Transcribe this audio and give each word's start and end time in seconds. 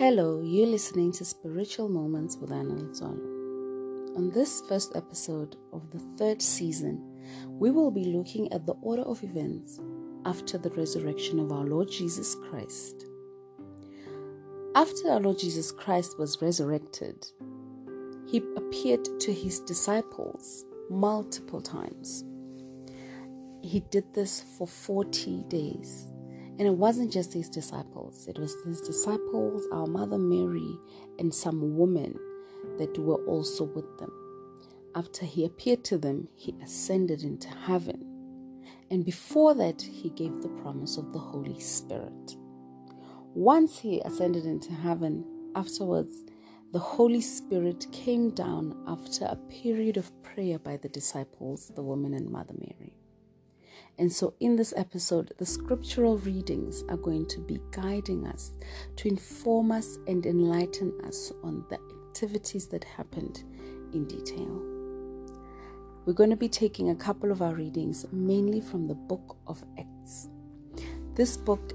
Hello, 0.00 0.40
you're 0.42 0.66
listening 0.66 1.12
to 1.12 1.26
Spiritual 1.26 1.90
Moments 1.90 2.38
with 2.38 2.50
Anna 2.50 2.72
Lizolo. 2.72 4.16
On 4.16 4.30
this 4.30 4.62
first 4.66 4.96
episode 4.96 5.56
of 5.74 5.90
the 5.90 5.98
third 6.16 6.40
season, 6.40 7.04
we 7.46 7.70
will 7.70 7.90
be 7.90 8.06
looking 8.06 8.50
at 8.50 8.64
the 8.64 8.72
order 8.80 9.02
of 9.02 9.22
events 9.22 9.78
after 10.24 10.56
the 10.56 10.70
resurrection 10.70 11.38
of 11.38 11.52
our 11.52 11.64
Lord 11.64 11.90
Jesus 11.90 12.34
Christ. 12.48 13.04
After 14.74 15.10
our 15.10 15.20
Lord 15.20 15.38
Jesus 15.38 15.70
Christ 15.70 16.18
was 16.18 16.40
resurrected, 16.40 17.26
he 18.26 18.38
appeared 18.56 19.06
to 19.20 19.34
his 19.34 19.60
disciples 19.60 20.64
multiple 20.88 21.60
times. 21.60 22.24
He 23.62 23.80
did 23.80 24.14
this 24.14 24.42
for 24.56 24.66
40 24.66 25.44
days 25.48 26.10
and 26.60 26.68
it 26.68 26.74
wasn't 26.74 27.10
just 27.10 27.32
his 27.32 27.48
disciples, 27.48 28.28
it 28.28 28.38
was 28.38 28.54
his 28.66 28.82
disciples, 28.82 29.66
our 29.72 29.86
mother 29.86 30.18
Mary, 30.18 30.76
and 31.18 31.34
some 31.34 31.78
women 31.78 32.14
that 32.76 32.98
were 32.98 33.24
also 33.24 33.64
with 33.64 33.98
them. 33.98 34.12
After 34.94 35.24
he 35.24 35.46
appeared 35.46 35.84
to 35.84 35.96
them, 35.96 36.28
he 36.34 36.54
ascended 36.62 37.22
into 37.22 37.48
heaven. 37.48 38.04
And 38.90 39.06
before 39.06 39.54
that, 39.54 39.80
he 39.80 40.10
gave 40.10 40.42
the 40.42 40.50
promise 40.62 40.98
of 40.98 41.14
the 41.14 41.18
Holy 41.18 41.58
Spirit. 41.58 42.36
Once 43.32 43.78
he 43.78 44.00
ascended 44.00 44.44
into 44.44 44.74
heaven, 44.74 45.24
afterwards, 45.56 46.24
the 46.74 46.78
Holy 46.78 47.22
Spirit 47.22 47.86
came 47.90 48.34
down 48.34 48.76
after 48.86 49.24
a 49.24 49.36
period 49.48 49.96
of 49.96 50.22
prayer 50.22 50.58
by 50.58 50.76
the 50.76 50.90
disciples, 50.90 51.72
the 51.74 51.82
woman 51.82 52.12
and 52.12 52.28
Mother 52.28 52.54
Mary. 52.58 52.99
And 54.00 54.10
so, 54.10 54.32
in 54.40 54.56
this 54.56 54.72
episode, 54.78 55.34
the 55.36 55.44
scriptural 55.44 56.16
readings 56.16 56.84
are 56.88 56.96
going 56.96 57.26
to 57.26 57.38
be 57.38 57.60
guiding 57.70 58.26
us 58.26 58.52
to 58.96 59.08
inform 59.08 59.70
us 59.70 59.98
and 60.06 60.24
enlighten 60.24 60.98
us 61.04 61.30
on 61.44 61.66
the 61.68 61.78
activities 62.08 62.66
that 62.68 62.82
happened 62.82 63.44
in 63.92 64.06
detail. 64.08 64.62
We're 66.06 66.14
going 66.14 66.30
to 66.30 66.36
be 66.36 66.48
taking 66.48 66.88
a 66.88 66.94
couple 66.94 67.30
of 67.30 67.42
our 67.42 67.54
readings 67.54 68.06
mainly 68.10 68.62
from 68.62 68.88
the 68.88 68.94
book 68.94 69.36
of 69.46 69.62
Acts. 69.78 70.30
This 71.14 71.36
book 71.36 71.74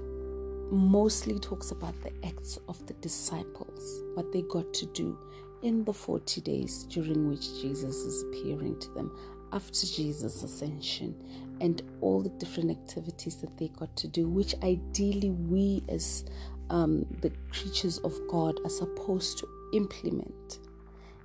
mostly 0.72 1.38
talks 1.38 1.70
about 1.70 1.94
the 2.02 2.10
acts 2.26 2.58
of 2.68 2.84
the 2.88 2.94
disciples, 2.94 4.02
what 4.14 4.32
they 4.32 4.42
got 4.42 4.74
to 4.74 4.86
do 4.86 5.16
in 5.62 5.84
the 5.84 5.92
40 5.92 6.40
days 6.40 6.84
during 6.84 7.28
which 7.28 7.60
Jesus 7.60 7.94
is 7.94 8.24
appearing 8.24 8.80
to 8.80 8.90
them 8.94 9.12
after 9.56 9.86
Jesus' 9.86 10.42
ascension 10.42 11.16
and 11.62 11.82
all 12.02 12.20
the 12.20 12.28
different 12.28 12.70
activities 12.70 13.36
that 13.36 13.56
they 13.56 13.68
got 13.68 13.96
to 13.96 14.06
do, 14.06 14.28
which 14.28 14.54
ideally 14.62 15.30
we 15.30 15.82
as 15.88 16.26
um, 16.68 17.06
the 17.22 17.30
creatures 17.50 17.96
of 17.98 18.12
God 18.28 18.60
are 18.64 18.70
supposed 18.70 19.38
to 19.38 19.48
implement 19.72 20.58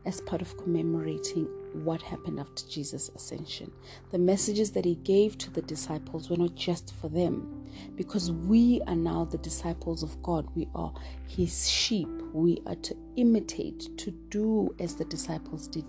as 0.06 0.22
part 0.22 0.42
of 0.42 0.58
commemorating 0.58 1.48
what 1.74 2.02
happened 2.02 2.40
after 2.40 2.68
Jesus' 2.68 3.10
ascension. 3.16 3.72
The 4.12 4.18
messages 4.18 4.72
that 4.72 4.86
he 4.86 4.96
gave 4.96 5.38
to 5.40 5.52
the 5.52 5.62
disciples 5.62 6.30
were 6.30 6.38
not 6.38 6.56
just 6.56 6.94
for 6.96 7.10
them, 7.10 7.66
because 7.96 8.32
we 8.32 8.82
are 8.88 8.96
now 8.96 9.26
the 9.26 9.38
disciples 9.38 10.04
of 10.04 10.22
God. 10.22 10.48
We 10.56 10.68
are 10.76 10.94
his 11.28 11.70
sheep. 11.70 12.10
We 12.34 12.62
are 12.66 12.76
to 12.76 12.96
imitate, 13.16 13.98
to 13.98 14.12
do 14.30 14.74
as 14.80 14.96
the 14.96 15.06
disciples 15.06 15.68
did, 15.68 15.86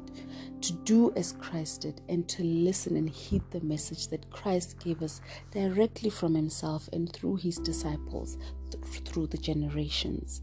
to 0.61 0.73
do 0.73 1.13
as 1.17 1.33
Christ 1.33 1.83
did, 1.83 2.01
and 2.09 2.29
to 2.29 2.43
listen 2.43 2.97
and 2.97 3.09
heed 3.09 3.43
the 3.51 3.61
message 3.61 4.09
that 4.09 4.31
Christ 4.31 4.79
gave 4.83 5.03
us 5.03 5.21
directly 5.51 6.11
from 6.11 6.35
himself 6.35 6.89
and 6.93 7.13
through 7.13 7.37
his 7.37 7.57
disciples 7.59 8.39
th- 8.71 9.03
through 9.05 9.29
the 9.29 9.39
generations. 9.39 10.43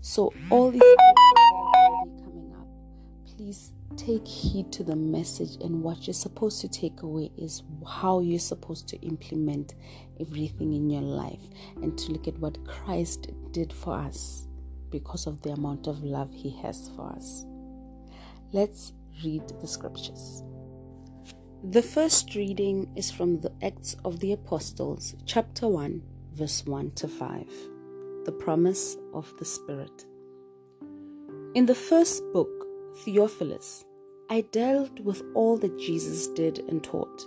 So, 0.00 0.32
all 0.50 0.70
these 0.70 0.82
please 3.38 3.70
take 3.96 4.26
heed 4.26 4.72
to 4.72 4.82
the 4.82 4.96
message 4.96 5.62
and 5.62 5.80
what 5.80 6.08
you're 6.08 6.14
supposed 6.14 6.60
to 6.60 6.68
take 6.68 7.02
away 7.02 7.30
is 7.38 7.62
how 7.86 8.18
you're 8.18 8.36
supposed 8.36 8.88
to 8.88 8.96
implement 8.96 9.76
everything 10.20 10.72
in 10.72 10.90
your 10.90 11.02
life 11.02 11.44
and 11.76 11.96
to 11.96 12.10
look 12.10 12.26
at 12.26 12.36
what 12.40 12.58
Christ 12.66 13.28
did 13.52 13.72
for 13.72 13.94
us 13.94 14.48
because 14.90 15.28
of 15.28 15.40
the 15.42 15.50
amount 15.50 15.86
of 15.86 16.02
love 16.02 16.32
he 16.32 16.50
has 16.62 16.90
for 16.96 17.12
us. 17.12 17.46
Let's 18.50 18.92
read 19.24 19.44
the 19.60 19.68
scriptures. 19.68 20.42
The 21.62 21.82
first 21.82 22.34
reading 22.34 22.90
is 22.96 23.12
from 23.12 23.40
the 23.40 23.52
Acts 23.62 23.94
of 24.04 24.18
the 24.18 24.32
Apostles, 24.32 25.14
chapter 25.26 25.68
1, 25.68 26.02
verse 26.32 26.66
1 26.66 26.90
to 26.96 27.06
5. 27.06 27.46
The 28.24 28.32
promise 28.32 28.96
of 29.14 29.32
the 29.38 29.44
Spirit. 29.44 30.06
In 31.54 31.66
the 31.66 31.74
first 31.74 32.22
book, 32.32 32.57
Theophilus, 33.04 33.84
I 34.28 34.40
dealt 34.40 34.98
with 35.00 35.22
all 35.34 35.56
that 35.58 35.78
Jesus 35.78 36.26
did 36.28 36.58
and 36.68 36.82
taught 36.82 37.22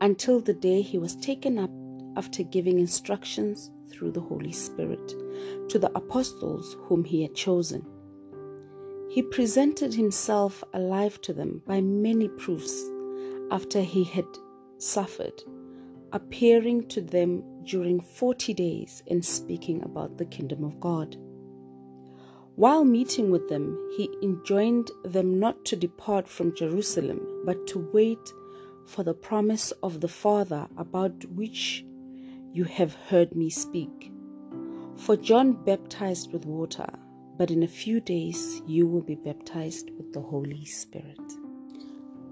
until 0.00 0.40
the 0.40 0.54
day 0.54 0.82
he 0.82 0.98
was 0.98 1.16
taken 1.16 1.58
up 1.58 1.70
after 2.16 2.44
giving 2.44 2.78
instructions 2.78 3.72
through 3.90 4.12
the 4.12 4.20
Holy 4.20 4.52
Spirit 4.52 5.08
to 5.68 5.78
the 5.78 5.90
apostles 5.96 6.76
whom 6.82 7.04
he 7.04 7.22
had 7.22 7.34
chosen. 7.34 7.84
He 9.10 9.22
presented 9.22 9.94
himself 9.94 10.62
alive 10.72 11.20
to 11.22 11.32
them 11.32 11.62
by 11.66 11.80
many 11.80 12.28
proofs 12.28 12.84
after 13.50 13.80
he 13.82 14.04
had 14.04 14.26
suffered, 14.78 15.42
appearing 16.12 16.86
to 16.88 17.00
them 17.00 17.42
during 17.64 18.00
forty 18.00 18.54
days 18.54 19.02
and 19.10 19.24
speaking 19.24 19.82
about 19.82 20.18
the 20.18 20.26
kingdom 20.26 20.62
of 20.62 20.78
God. 20.78 21.16
While 22.58 22.84
meeting 22.84 23.30
with 23.30 23.48
them, 23.48 23.78
he 23.96 24.10
enjoined 24.20 24.90
them 25.04 25.38
not 25.38 25.64
to 25.66 25.76
depart 25.76 26.26
from 26.26 26.56
Jerusalem, 26.56 27.44
but 27.44 27.68
to 27.68 27.88
wait 27.92 28.32
for 28.84 29.04
the 29.04 29.14
promise 29.14 29.70
of 29.80 30.00
the 30.00 30.08
Father 30.08 30.66
about 30.76 31.24
which 31.26 31.84
you 32.52 32.64
have 32.64 32.96
heard 33.10 33.36
me 33.36 33.48
speak. 33.48 34.10
For 34.96 35.16
John 35.16 35.52
baptized 35.52 36.32
with 36.32 36.46
water, 36.46 36.88
but 37.36 37.52
in 37.52 37.62
a 37.62 37.68
few 37.68 38.00
days 38.00 38.60
you 38.66 38.88
will 38.88 39.02
be 39.02 39.14
baptized 39.14 39.90
with 39.96 40.12
the 40.12 40.22
Holy 40.22 40.64
Spirit. 40.64 41.20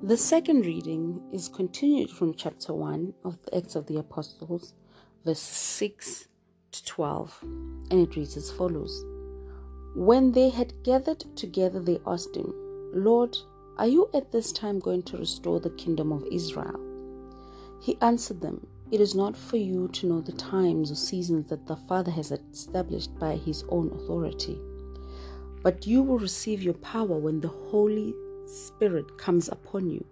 The 0.02 0.16
second 0.16 0.66
reading 0.66 1.22
is 1.32 1.48
continued 1.48 2.10
from 2.10 2.34
chapter 2.34 2.74
1 2.74 3.14
of 3.24 3.38
the 3.44 3.58
Acts 3.58 3.76
of 3.76 3.86
the 3.86 3.98
Apostles, 3.98 4.74
verses 5.24 5.44
6 5.44 6.26
to 6.72 6.84
12, 6.84 7.38
and 7.42 7.92
it 7.92 8.16
reads 8.16 8.36
as 8.36 8.50
follows. 8.50 9.04
When 9.96 10.32
they 10.32 10.50
had 10.50 10.74
gathered 10.82 11.24
together, 11.36 11.80
they 11.80 12.00
asked 12.06 12.36
him, 12.36 12.52
Lord, 12.92 13.34
are 13.78 13.86
you 13.86 14.10
at 14.12 14.30
this 14.30 14.52
time 14.52 14.78
going 14.78 15.02
to 15.04 15.16
restore 15.16 15.58
the 15.58 15.70
kingdom 15.70 16.12
of 16.12 16.26
Israel? 16.30 16.78
He 17.80 17.96
answered 18.02 18.42
them, 18.42 18.66
It 18.90 19.00
is 19.00 19.14
not 19.14 19.34
for 19.34 19.56
you 19.56 19.88
to 19.88 20.06
know 20.06 20.20
the 20.20 20.32
times 20.32 20.90
or 20.90 20.96
seasons 20.96 21.48
that 21.48 21.66
the 21.66 21.76
Father 21.76 22.10
has 22.10 22.30
established 22.30 23.18
by 23.18 23.36
his 23.36 23.64
own 23.70 23.90
authority. 23.90 24.60
But 25.62 25.86
you 25.86 26.02
will 26.02 26.18
receive 26.18 26.62
your 26.62 26.74
power 26.74 27.16
when 27.16 27.40
the 27.40 27.48
Holy 27.48 28.14
Spirit 28.44 29.16
comes 29.16 29.48
upon 29.48 29.88
you, 29.88 30.04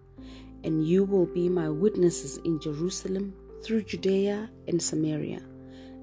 and 0.64 0.88
you 0.88 1.04
will 1.04 1.26
be 1.26 1.50
my 1.50 1.68
witnesses 1.68 2.38
in 2.38 2.58
Jerusalem, 2.58 3.34
through 3.62 3.82
Judea 3.82 4.48
and 4.66 4.82
Samaria, 4.82 5.42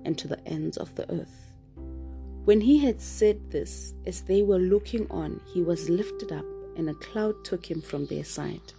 and 0.05 0.15
to 0.19 0.27
the 0.27 0.47
ends 0.47 0.77
of 0.77 0.93
the 0.93 1.11
earth. 1.11 1.50
When 2.45 2.61
he 2.61 2.79
had 2.79 2.99
said 2.99 3.51
this, 3.51 3.93
as 4.07 4.21
they 4.21 4.41
were 4.41 4.57
looking 4.57 5.09
on, 5.11 5.39
he 5.53 5.61
was 5.61 5.89
lifted 5.89 6.31
up, 6.31 6.45
and 6.75 6.89
a 6.89 6.95
cloud 6.95 7.43
took 7.43 7.69
him 7.69 7.81
from 7.81 8.07
their 8.07 8.23
sight. 8.23 8.73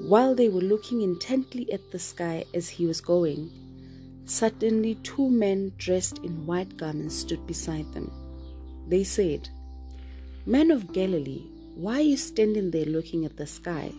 While 0.00 0.34
they 0.34 0.48
were 0.48 0.62
looking 0.62 1.02
intently 1.02 1.70
at 1.70 1.90
the 1.90 1.98
sky 1.98 2.46
as 2.54 2.68
he 2.70 2.86
was 2.86 3.02
going, 3.02 3.50
suddenly 4.24 4.94
two 4.96 5.28
men 5.28 5.72
dressed 5.76 6.18
in 6.18 6.46
white 6.46 6.76
garments 6.78 7.16
stood 7.16 7.46
beside 7.46 7.92
them. 7.92 8.10
They 8.88 9.04
said, 9.04 9.50
Men 10.46 10.70
of 10.70 10.94
Galilee, 10.94 11.44
why 11.74 11.98
are 11.98 12.00
you 12.00 12.16
standing 12.16 12.70
there 12.70 12.86
looking 12.86 13.26
at 13.26 13.36
the 13.36 13.46
sky? 13.46 13.92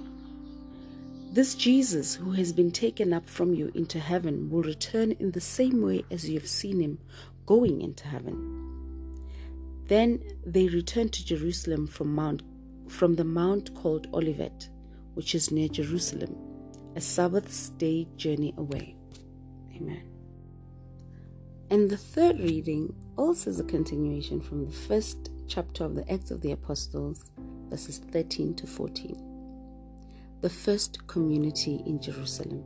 This 1.31 1.53
Jesus, 1.53 2.15
who 2.15 2.31
has 2.31 2.51
been 2.51 2.71
taken 2.71 3.13
up 3.13 3.29
from 3.29 3.53
you 3.53 3.71
into 3.75 3.99
heaven, 3.99 4.49
will 4.49 4.63
return 4.63 5.11
in 5.19 5.29
the 5.31 5.41
same 5.41 5.83
way 5.83 6.03
as 6.09 6.27
you 6.27 6.39
have 6.39 6.49
seen 6.49 6.79
him 6.79 6.97
going 7.49 7.81
into 7.81 8.05
heaven. 8.07 8.37
Then 9.87 10.21
they 10.45 10.67
returned 10.67 11.11
to 11.13 11.25
Jerusalem 11.25 11.87
from 11.87 12.13
Mount 12.13 12.43
from 12.87 13.15
the 13.15 13.23
mount 13.23 13.73
called 13.73 14.07
Olivet, 14.13 14.69
which 15.15 15.33
is 15.33 15.51
near 15.51 15.67
Jerusalem, 15.67 16.35
a 16.95 17.01
Sabbath 17.01 17.75
day 17.79 18.07
journey 18.17 18.53
away. 18.57 18.95
Amen. 19.75 20.03
And 21.71 21.89
the 21.89 21.97
third 21.97 22.39
reading 22.39 22.93
also 23.17 23.49
is 23.49 23.59
a 23.59 23.63
continuation 23.63 24.41
from 24.41 24.65
the 24.65 24.71
first 24.71 25.31
chapter 25.47 25.83
of 25.83 25.95
the 25.95 26.11
Acts 26.11 26.29
of 26.29 26.41
the 26.41 26.51
Apostles, 26.51 27.31
verses 27.69 27.99
13 28.11 28.55
to 28.55 28.67
14. 28.67 30.37
The 30.41 30.49
first 30.49 31.07
community 31.07 31.81
in 31.87 31.99
Jerusalem. 31.99 32.63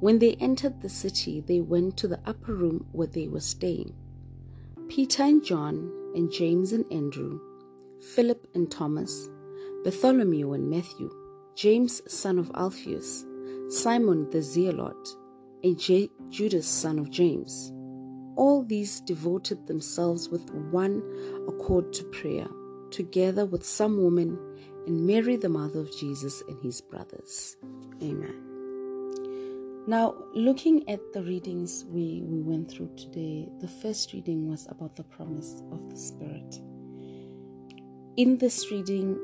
When 0.00 0.18
they 0.18 0.34
entered 0.34 0.80
the 0.80 0.88
city, 0.88 1.40
they 1.40 1.60
went 1.60 1.96
to 1.98 2.08
the 2.08 2.20
upper 2.26 2.54
room 2.54 2.86
where 2.92 3.06
they 3.06 3.28
were 3.28 3.40
staying. 3.40 3.94
Peter 4.88 5.22
and 5.22 5.44
John, 5.44 5.90
and 6.14 6.30
James 6.30 6.72
and 6.72 6.84
Andrew, 6.92 7.40
Philip 8.14 8.46
and 8.54 8.70
Thomas, 8.70 9.28
Bartholomew 9.84 10.52
and 10.52 10.68
Matthew, 10.68 11.10
James 11.54 12.02
son 12.12 12.38
of 12.38 12.50
Alphaeus, 12.54 13.24
Simon 13.68 14.28
the 14.30 14.42
Zealot, 14.42 15.08
and 15.62 15.78
J- 15.78 16.10
Judas 16.30 16.66
son 16.66 16.98
of 16.98 17.10
James. 17.10 17.72
All 18.36 18.62
these 18.62 19.00
devoted 19.00 19.66
themselves 19.66 20.28
with 20.28 20.50
one 20.50 21.02
accord 21.48 21.92
to 21.94 22.04
prayer, 22.04 22.48
together 22.90 23.44
with 23.44 23.64
some 23.64 24.02
women 24.02 24.38
and 24.86 25.06
Mary, 25.06 25.36
the 25.36 25.48
mother 25.48 25.80
of 25.80 25.96
Jesus, 25.98 26.42
and 26.48 26.62
his 26.62 26.80
brothers. 26.80 27.56
Amen. 28.02 28.45
Now, 29.88 30.16
looking 30.34 30.88
at 30.88 31.12
the 31.12 31.22
readings 31.22 31.84
we, 31.88 32.20
we 32.26 32.40
went 32.40 32.68
through 32.68 32.90
today, 32.96 33.48
the 33.60 33.68
first 33.68 34.12
reading 34.12 34.48
was 34.48 34.66
about 34.68 34.96
the 34.96 35.04
promise 35.04 35.62
of 35.70 35.88
the 35.88 35.96
Spirit. 35.96 36.60
In 38.16 38.36
this 38.36 38.72
reading, 38.72 39.16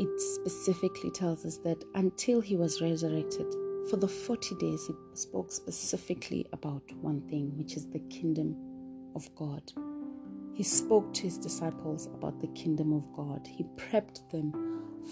it 0.00 0.20
specifically 0.20 1.12
tells 1.12 1.46
us 1.46 1.58
that 1.58 1.84
until 1.94 2.40
he 2.40 2.56
was 2.56 2.80
resurrected, 2.82 3.46
for 3.88 3.98
the 3.98 4.08
40 4.08 4.56
days, 4.56 4.84
he 4.88 4.94
spoke 5.14 5.52
specifically 5.52 6.44
about 6.52 6.82
one 7.00 7.20
thing, 7.28 7.56
which 7.56 7.76
is 7.76 7.86
the 7.86 8.00
kingdom 8.10 8.56
of 9.14 9.32
God. 9.36 9.62
He 10.54 10.64
spoke 10.64 11.14
to 11.14 11.22
his 11.22 11.38
disciples 11.38 12.06
about 12.06 12.40
the 12.40 12.48
kingdom 12.48 12.92
of 12.92 13.12
God. 13.12 13.46
He 13.46 13.62
prepped 13.76 14.28
them 14.32 14.52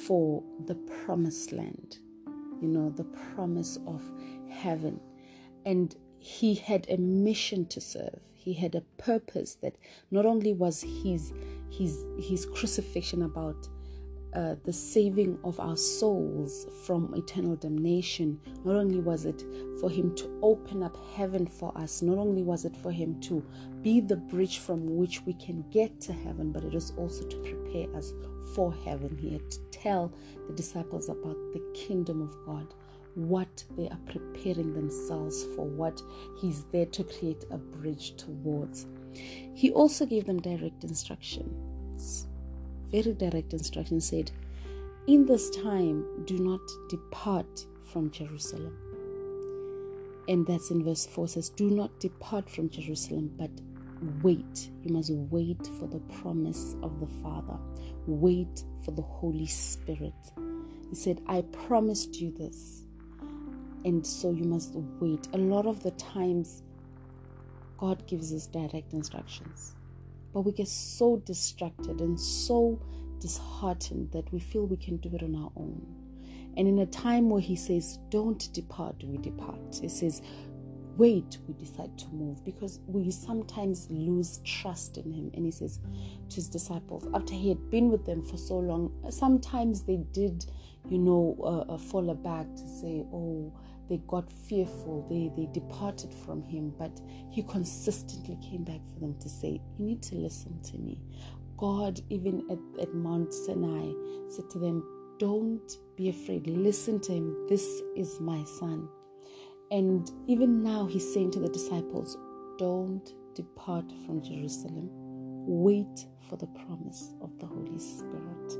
for 0.06 0.42
the 0.66 0.74
promised 0.74 1.52
land, 1.52 1.98
you 2.60 2.69
know, 2.69 2.90
the 2.90 3.05
promise 3.05 3.78
of 3.87 4.02
heaven. 4.50 5.00
And 5.64 5.94
he 6.19 6.55
had 6.55 6.87
a 6.88 6.96
mission 6.96 7.66
to 7.66 7.81
serve. 7.81 8.20
He 8.34 8.55
had 8.55 8.75
a 8.75 8.82
purpose 8.96 9.55
that 9.56 9.76
not 10.10 10.26
only 10.26 10.52
was 10.52 10.82
his 10.82 11.32
his 11.70 12.02
his 12.19 12.46
crucifixion 12.46 13.22
about 13.22 13.69
uh, 14.34 14.56
the 14.64 14.72
saving 14.72 15.38
of 15.43 15.58
our 15.58 15.76
souls 15.76 16.66
from 16.84 17.14
eternal 17.14 17.56
damnation. 17.56 18.38
Not 18.64 18.76
only 18.76 19.00
was 19.00 19.25
it 19.25 19.43
for 19.81 19.90
Him 19.90 20.14
to 20.16 20.38
open 20.43 20.82
up 20.82 20.96
heaven 21.14 21.46
for 21.46 21.76
us, 21.76 22.02
not 22.02 22.19
only 22.19 22.43
was 22.43 22.64
it 22.64 22.76
for 22.76 22.93
Him 22.93 23.20
to 23.22 23.44
be 23.82 24.00
the 24.00 24.16
bridge 24.16 24.58
from 24.58 24.96
which 24.96 25.25
we 25.25 25.32
can 25.34 25.64
get 25.70 26.00
to 26.02 26.12
heaven, 26.12 26.52
but 26.52 26.64
it 26.64 26.72
was 26.72 26.93
also 26.96 27.25
to 27.26 27.37
prepare 27.38 27.94
us 27.96 28.12
for 28.54 28.74
heaven. 28.84 29.16
He 29.20 29.32
had 29.32 29.50
to 29.50 29.58
tell 29.70 30.12
the 30.46 30.52
disciples 30.52 31.08
about 31.08 31.36
the 31.52 31.62
kingdom 31.74 32.22
of 32.22 32.34
God, 32.46 32.74
what 33.14 33.64
they 33.76 33.88
are 33.88 34.00
preparing 34.06 34.74
themselves 34.74 35.44
for, 35.54 35.66
what 35.66 36.00
He's 36.40 36.64
there 36.72 36.86
to 36.86 37.04
create 37.04 37.44
a 37.50 37.58
bridge 37.58 38.16
towards. 38.16 38.86
He 39.54 39.70
also 39.72 40.06
gave 40.06 40.26
them 40.26 40.40
direct 40.40 40.84
instructions 40.84 42.26
very 42.90 43.12
direct 43.12 43.52
instructions, 43.52 44.08
said, 44.08 44.30
In 45.06 45.26
this 45.26 45.50
time, 45.50 46.04
do 46.24 46.38
not 46.38 46.60
depart 46.88 47.66
from 47.92 48.10
Jerusalem. 48.10 48.76
And 50.28 50.46
that's 50.46 50.70
in 50.70 50.84
verse 50.84 51.06
4 51.06 51.28
says, 51.28 51.48
Do 51.50 51.70
not 51.70 51.98
depart 52.00 52.50
from 52.50 52.70
Jerusalem, 52.70 53.32
but 53.36 53.50
wait. 54.22 54.70
You 54.82 54.92
must 54.92 55.12
wait 55.12 55.66
for 55.78 55.86
the 55.86 56.00
promise 56.20 56.76
of 56.82 57.00
the 57.00 57.06
Father. 57.22 57.58
Wait 58.06 58.64
for 58.84 58.92
the 58.92 59.02
Holy 59.02 59.46
Spirit. 59.46 60.14
He 60.88 60.94
said, 60.94 61.20
I 61.26 61.42
promised 61.52 62.20
you 62.20 62.32
this. 62.32 62.84
And 63.84 64.06
so 64.06 64.30
you 64.32 64.44
must 64.44 64.72
wait. 65.00 65.28
A 65.34 65.38
lot 65.38 65.66
of 65.66 65.82
the 65.82 65.90
times, 65.92 66.62
God 67.76 68.06
gives 68.06 68.32
us 68.32 68.46
direct 68.46 68.92
instructions. 68.92 69.74
But 70.32 70.42
we 70.42 70.52
get 70.52 70.68
so 70.68 71.18
distracted 71.18 72.00
and 72.00 72.18
so 72.18 72.80
disheartened 73.20 74.12
that 74.12 74.30
we 74.32 74.40
feel 74.40 74.66
we 74.66 74.76
can 74.76 74.96
do 74.98 75.14
it 75.14 75.22
on 75.22 75.34
our 75.34 75.50
own. 75.56 75.86
And 76.56 76.66
in 76.66 76.80
a 76.80 76.86
time 76.86 77.30
where 77.30 77.40
He 77.40 77.56
says, 77.56 77.98
Don't 78.10 78.52
depart, 78.52 78.96
we 79.04 79.18
depart. 79.18 79.78
He 79.80 79.88
says, 79.88 80.22
Wait, 80.98 81.38
we 81.46 81.54
decide 81.54 81.96
to 81.96 82.08
move 82.08 82.44
because 82.44 82.80
we 82.88 83.08
sometimes 83.08 83.86
lose 83.88 84.40
trust 84.44 84.98
in 84.98 85.12
Him. 85.12 85.30
And 85.32 85.44
He 85.44 85.52
says 85.52 85.78
to 86.28 86.34
His 86.34 86.48
disciples, 86.48 87.06
after 87.14 87.34
He 87.34 87.48
had 87.48 87.70
been 87.70 87.88
with 87.88 88.04
them 88.04 88.20
for 88.20 88.36
so 88.36 88.58
long, 88.58 88.92
sometimes 89.08 89.82
they 89.82 89.98
did, 90.12 90.44
you 90.88 90.98
know, 90.98 91.36
uh, 91.40 91.72
uh, 91.72 91.78
fall 91.78 92.12
back 92.14 92.52
to 92.52 92.66
say, 92.66 93.04
Oh, 93.12 93.52
they 93.88 93.98
got 94.08 94.30
fearful, 94.32 95.06
they, 95.08 95.30
they 95.40 95.48
departed 95.52 96.12
from 96.12 96.42
him, 96.42 96.74
but 96.76 97.00
he 97.30 97.44
consistently 97.44 98.36
came 98.42 98.64
back 98.64 98.80
for 98.92 98.98
them 98.98 99.14
to 99.20 99.28
say, 99.28 99.60
You 99.78 99.84
need 99.84 100.02
to 100.02 100.16
listen 100.16 100.60
to 100.64 100.78
me. 100.78 101.00
God, 101.56 102.00
even 102.10 102.44
at, 102.50 102.82
at 102.82 102.92
Mount 102.92 103.32
Sinai, 103.32 103.92
said 104.30 104.50
to 104.50 104.58
them, 104.58 104.82
Don't 105.20 105.78
be 105.96 106.08
afraid, 106.08 106.48
listen 106.48 107.00
to 107.02 107.12
him. 107.12 107.46
This 107.48 107.82
is 107.94 108.18
my 108.18 108.42
son. 108.58 108.88
And 109.70 110.11
even 110.26 110.62
now, 110.62 110.87
he's 110.87 111.12
saying 111.12 111.32
to 111.32 111.41
the 111.41 111.49
disciples, 111.49 112.17
Don't 112.59 113.12
depart 113.35 113.93
from 114.06 114.23
Jerusalem. 114.23 114.88
Wait 115.47 116.06
for 116.29 116.37
the 116.37 116.47
promise 116.47 117.15
of 117.20 117.38
the 117.38 117.47
Holy 117.47 117.79
Spirit. 117.79 118.59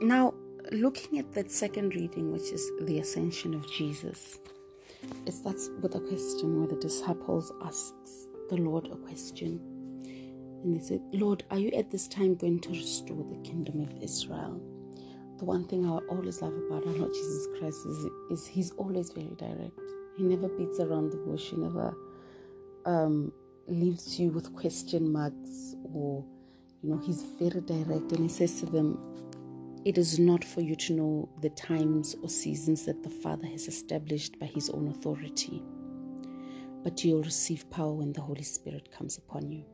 Now, 0.00 0.34
looking 0.70 1.18
at 1.18 1.32
that 1.32 1.50
second 1.50 1.94
reading, 1.94 2.32
which 2.32 2.52
is 2.52 2.70
the 2.82 3.00
ascension 3.00 3.54
of 3.54 3.70
Jesus, 3.72 4.38
it 5.26 5.32
starts 5.32 5.70
with 5.80 5.94
a 5.94 6.00
question 6.00 6.58
where 6.58 6.68
the 6.68 6.76
disciples 6.76 7.52
asks 7.64 8.28
the 8.50 8.56
Lord 8.56 8.86
a 8.86 8.96
question. 8.96 9.60
And 10.62 10.76
they 10.76 10.80
said, 10.84 11.00
Lord, 11.12 11.44
are 11.50 11.58
you 11.58 11.70
at 11.70 11.90
this 11.90 12.08
time 12.08 12.34
going 12.34 12.60
to 12.60 12.70
restore 12.70 13.24
the 13.24 13.40
kingdom 13.48 13.80
of 13.80 14.02
Israel? 14.02 14.60
The 15.38 15.44
one 15.44 15.64
thing 15.64 15.86
I 15.86 15.98
always 16.08 16.42
love 16.42 16.54
about 16.66 16.86
our 16.86 16.92
Lord 16.94 17.12
Jesus 17.12 17.46
Christ 17.58 17.86
is, 17.86 18.06
is 18.30 18.46
he's 18.46 18.72
always 18.72 19.10
very 19.10 19.34
direct. 19.36 19.78
He 20.16 20.24
never 20.24 20.48
beats 20.48 20.80
around 20.80 21.12
the 21.12 21.18
bush. 21.18 21.50
He 21.50 21.56
never 21.56 21.96
um, 22.86 23.32
leaves 23.68 24.18
you 24.18 24.30
with 24.30 24.52
question 24.54 25.12
marks 25.12 25.76
or, 25.94 26.24
you 26.82 26.90
know, 26.90 26.98
he's 26.98 27.22
very 27.38 27.60
direct. 27.60 28.12
And 28.12 28.18
he 28.18 28.28
says 28.28 28.58
to 28.60 28.66
them, 28.66 28.98
it 29.84 29.96
is 29.96 30.18
not 30.18 30.44
for 30.44 30.60
you 30.60 30.74
to 30.76 30.92
know 30.92 31.28
the 31.40 31.50
times 31.50 32.16
or 32.22 32.28
seasons 32.28 32.84
that 32.84 33.02
the 33.02 33.10
Father 33.10 33.46
has 33.46 33.68
established 33.68 34.38
by 34.38 34.46
His 34.46 34.68
own 34.70 34.88
authority, 34.88 35.62
but 36.82 37.04
you'll 37.04 37.22
receive 37.22 37.70
power 37.70 37.92
when 37.92 38.12
the 38.12 38.20
Holy 38.20 38.42
Spirit 38.42 38.90
comes 38.90 39.16
upon 39.16 39.50
you. 39.50 39.64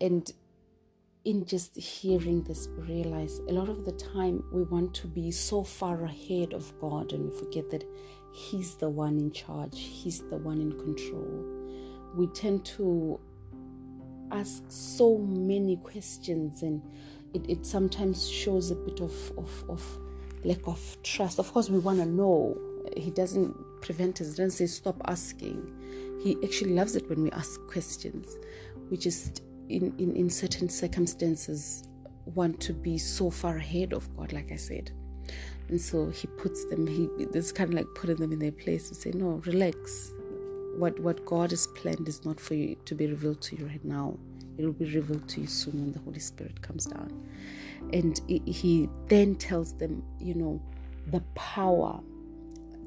And 0.00 0.30
in 1.26 1.44
just 1.44 1.76
hearing 1.76 2.44
this, 2.44 2.68
realize 2.76 3.40
a 3.48 3.52
lot 3.52 3.68
of 3.68 3.84
the 3.84 3.90
time 3.92 4.44
we 4.52 4.62
want 4.62 4.94
to 4.94 5.08
be 5.08 5.32
so 5.32 5.64
far 5.64 6.04
ahead 6.04 6.54
of 6.54 6.72
God 6.80 7.12
and 7.12 7.28
we 7.28 7.36
forget 7.36 7.68
that 7.70 7.84
He's 8.32 8.76
the 8.76 8.88
one 8.88 9.18
in 9.18 9.32
charge, 9.32 9.76
He's 9.76 10.20
the 10.30 10.36
one 10.36 10.60
in 10.60 10.78
control. 10.78 11.44
We 12.14 12.28
tend 12.28 12.64
to 12.76 13.18
ask 14.30 14.62
so 14.68 15.18
many 15.18 15.78
questions 15.78 16.62
and 16.62 16.80
it, 17.34 17.44
it 17.50 17.66
sometimes 17.66 18.30
shows 18.30 18.70
a 18.70 18.76
bit 18.76 19.00
of, 19.00 19.12
of, 19.36 19.64
of 19.68 19.98
lack 20.44 20.68
of 20.68 20.96
trust. 21.02 21.40
Of 21.40 21.52
course, 21.52 21.68
we 21.68 21.80
want 21.80 21.98
to 21.98 22.06
know. 22.06 22.56
He 22.96 23.10
doesn't 23.10 23.82
prevent 23.82 24.20
us, 24.20 24.28
he 24.28 24.34
doesn't 24.34 24.52
say 24.52 24.66
stop 24.66 25.00
asking. 25.06 25.72
He 26.22 26.36
actually 26.44 26.74
loves 26.74 26.94
it 26.94 27.08
when 27.08 27.24
we 27.24 27.32
ask 27.32 27.60
questions. 27.66 28.38
We 28.90 28.96
just, 28.96 29.42
in, 29.68 29.94
in, 29.98 30.14
in 30.16 30.30
certain 30.30 30.68
circumstances, 30.68 31.84
want 32.34 32.60
to 32.60 32.72
be 32.72 32.98
so 32.98 33.30
far 33.30 33.56
ahead 33.56 33.92
of 33.92 34.14
God, 34.16 34.32
like 34.32 34.50
I 34.52 34.56
said. 34.56 34.90
And 35.68 35.80
so 35.80 36.10
he 36.10 36.26
puts 36.26 36.64
them, 36.66 36.86
he 36.86 37.08
this 37.32 37.52
kind 37.52 37.70
of 37.70 37.76
like 37.76 37.86
putting 37.94 38.16
them 38.16 38.32
in 38.32 38.38
their 38.38 38.52
place 38.52 38.88
to 38.88 38.94
say, 38.94 39.10
no, 39.12 39.42
relax. 39.46 40.12
What 40.76 40.98
what 41.00 41.24
God 41.24 41.50
has 41.50 41.66
planned 41.68 42.06
is 42.06 42.24
not 42.24 42.38
for 42.38 42.54
you 42.54 42.76
to 42.84 42.94
be 42.94 43.06
revealed 43.06 43.40
to 43.42 43.56
you 43.56 43.66
right 43.66 43.84
now. 43.84 44.18
It 44.58 44.64
will 44.64 44.72
be 44.72 44.92
revealed 44.94 45.28
to 45.30 45.40
you 45.40 45.46
soon 45.46 45.80
when 45.80 45.92
the 45.92 45.98
Holy 46.00 46.20
Spirit 46.20 46.60
comes 46.62 46.86
down. 46.86 47.10
And 47.92 48.20
he 48.28 48.88
then 49.08 49.36
tells 49.36 49.72
them, 49.74 50.02
you 50.18 50.34
know, 50.34 50.60
the 51.08 51.20
power 51.34 52.00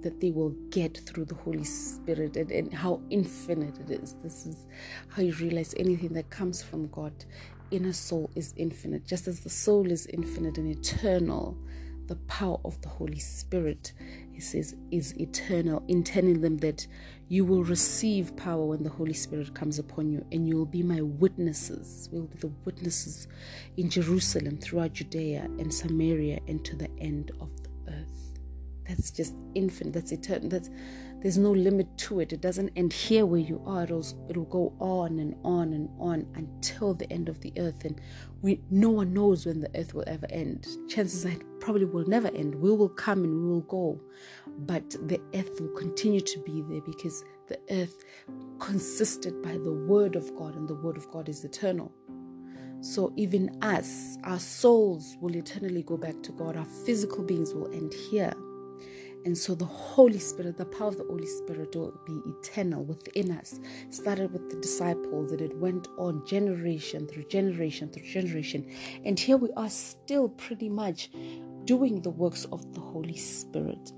that 0.01 0.21
they 0.21 0.31
will 0.31 0.55
get 0.69 0.97
through 0.97 1.25
the 1.25 1.35
Holy 1.35 1.63
Spirit 1.63 2.37
and, 2.37 2.51
and 2.51 2.73
how 2.73 3.01
infinite 3.09 3.77
it 3.79 3.91
is. 3.91 4.15
This 4.23 4.45
is 4.45 4.67
how 5.09 5.21
you 5.21 5.33
realize 5.33 5.73
anything 5.77 6.13
that 6.13 6.29
comes 6.29 6.61
from 6.61 6.87
God 6.87 7.13
in 7.71 7.85
a 7.85 7.93
soul 7.93 8.29
is 8.35 8.53
infinite. 8.57 9.05
Just 9.05 9.27
as 9.27 9.41
the 9.41 9.49
soul 9.49 9.91
is 9.91 10.07
infinite 10.07 10.57
and 10.57 10.67
eternal, 10.67 11.57
the 12.07 12.15
power 12.27 12.59
of 12.65 12.81
the 12.81 12.89
Holy 12.89 13.19
Spirit, 13.19 13.93
he 14.31 14.39
says, 14.39 14.75
is 14.89 15.15
eternal, 15.19 15.83
intending 15.87 16.41
them 16.41 16.57
that 16.57 16.87
you 17.27 17.45
will 17.45 17.63
receive 17.63 18.35
power 18.35 18.65
when 18.65 18.81
the 18.81 18.89
Holy 18.89 19.13
Spirit 19.13 19.53
comes 19.53 19.77
upon 19.77 20.11
you, 20.11 20.25
and 20.31 20.47
you 20.47 20.57
will 20.57 20.65
be 20.65 20.81
my 20.81 21.01
witnesses. 21.01 22.09
We 22.11 22.19
will 22.19 22.27
be 22.27 22.39
the 22.39 22.51
witnesses 22.65 23.27
in 23.77 23.91
Jerusalem, 23.91 24.57
throughout 24.57 24.93
Judea 24.93 25.43
and 25.43 25.71
Samaria, 25.71 26.39
and 26.47 26.65
to 26.65 26.75
the 26.75 26.89
end 26.97 27.31
of 27.39 27.49
the 27.61 27.93
earth. 27.93 28.18
That's 28.89 29.11
just 29.11 29.35
infinite. 29.55 29.93
That's 29.93 30.11
eternal. 30.11 30.49
That's 30.49 30.69
there's 31.21 31.37
no 31.37 31.51
limit 31.51 31.97
to 31.99 32.21
it. 32.21 32.33
It 32.33 32.41
doesn't 32.41 32.71
end 32.75 32.91
here 32.91 33.25
where 33.25 33.39
you 33.39 33.61
are. 33.65 33.83
It'll 33.83 34.05
it'll 34.29 34.45
go 34.45 34.73
on 34.79 35.19
and 35.19 35.35
on 35.43 35.73
and 35.73 35.89
on 35.99 36.25
until 36.35 36.95
the 36.95 37.11
end 37.13 37.29
of 37.29 37.39
the 37.41 37.53
earth. 37.59 37.85
And 37.85 38.01
we 38.41 38.61
no 38.71 38.89
one 38.89 39.13
knows 39.13 39.45
when 39.45 39.61
the 39.61 39.69
earth 39.79 39.93
will 39.93 40.05
ever 40.07 40.27
end. 40.31 40.67
Chances 40.89 41.25
are 41.25 41.29
it 41.29 41.43
probably 41.61 41.85
will 41.85 42.07
never 42.07 42.29
end. 42.29 42.55
We 42.55 42.71
will 42.71 42.89
come 42.89 43.23
and 43.23 43.43
we 43.43 43.49
will 43.49 43.61
go, 43.61 44.01
but 44.59 44.89
the 45.07 45.21
earth 45.35 45.61
will 45.61 45.75
continue 45.77 46.21
to 46.21 46.39
be 46.39 46.63
there 46.67 46.81
because 46.81 47.23
the 47.47 47.59
earth 47.69 48.03
consisted 48.59 49.41
by 49.43 49.53
the 49.53 49.73
word 49.73 50.15
of 50.15 50.35
God, 50.35 50.55
and 50.55 50.67
the 50.67 50.75
word 50.75 50.97
of 50.97 51.11
God 51.11 51.29
is 51.29 51.43
eternal. 51.45 51.91
So 52.81 53.13
even 53.17 53.57
us, 53.61 54.17
our 54.23 54.39
souls 54.39 55.17
will 55.19 55.35
eternally 55.35 55.83
go 55.83 55.97
back 55.97 56.23
to 56.23 56.31
God. 56.31 56.55
Our 56.55 56.65
physical 56.85 57.23
beings 57.23 57.53
will 57.53 57.71
end 57.73 57.93
here. 58.09 58.33
And 59.25 59.37
so 59.37 59.53
the 59.53 59.65
Holy 59.65 60.19
Spirit, 60.19 60.57
the 60.57 60.65
power 60.65 60.87
of 60.87 60.97
the 60.97 61.03
Holy 61.03 61.27
Spirit 61.27 61.75
will 61.75 61.99
be 62.05 62.21
eternal 62.25 62.83
within 62.83 63.31
us. 63.31 63.59
Started 63.89 64.31
with 64.31 64.49
the 64.49 64.57
disciples 64.57 65.31
and 65.31 65.41
it 65.41 65.55
went 65.57 65.87
on 65.97 66.25
generation 66.25 67.07
through 67.07 67.25
generation 67.25 67.89
through 67.89 68.05
generation. 68.05 68.71
And 69.03 69.19
here 69.19 69.37
we 69.37 69.49
are 69.57 69.69
still 69.69 70.29
pretty 70.29 70.69
much 70.69 71.09
doing 71.65 72.01
the 72.01 72.09
works 72.09 72.45
of 72.45 72.73
the 72.73 72.79
Holy 72.79 73.17
Spirit. 73.17 73.91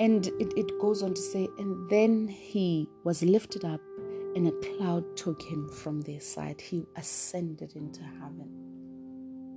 And 0.00 0.26
it, 0.26 0.52
it 0.56 0.78
goes 0.80 1.02
on 1.02 1.14
to 1.14 1.20
say, 1.20 1.48
and 1.58 1.88
then 1.88 2.26
he 2.26 2.88
was 3.04 3.22
lifted 3.22 3.64
up 3.64 3.80
and 4.34 4.48
a 4.48 4.52
cloud 4.76 5.16
took 5.16 5.42
him 5.42 5.68
from 5.68 6.00
their 6.00 6.20
side. 6.20 6.60
He 6.60 6.86
ascended 6.96 7.76
into 7.76 8.02
heaven 8.02 8.48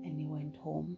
and 0.04 0.20
he 0.20 0.28
went 0.28 0.58
home. 0.58 0.98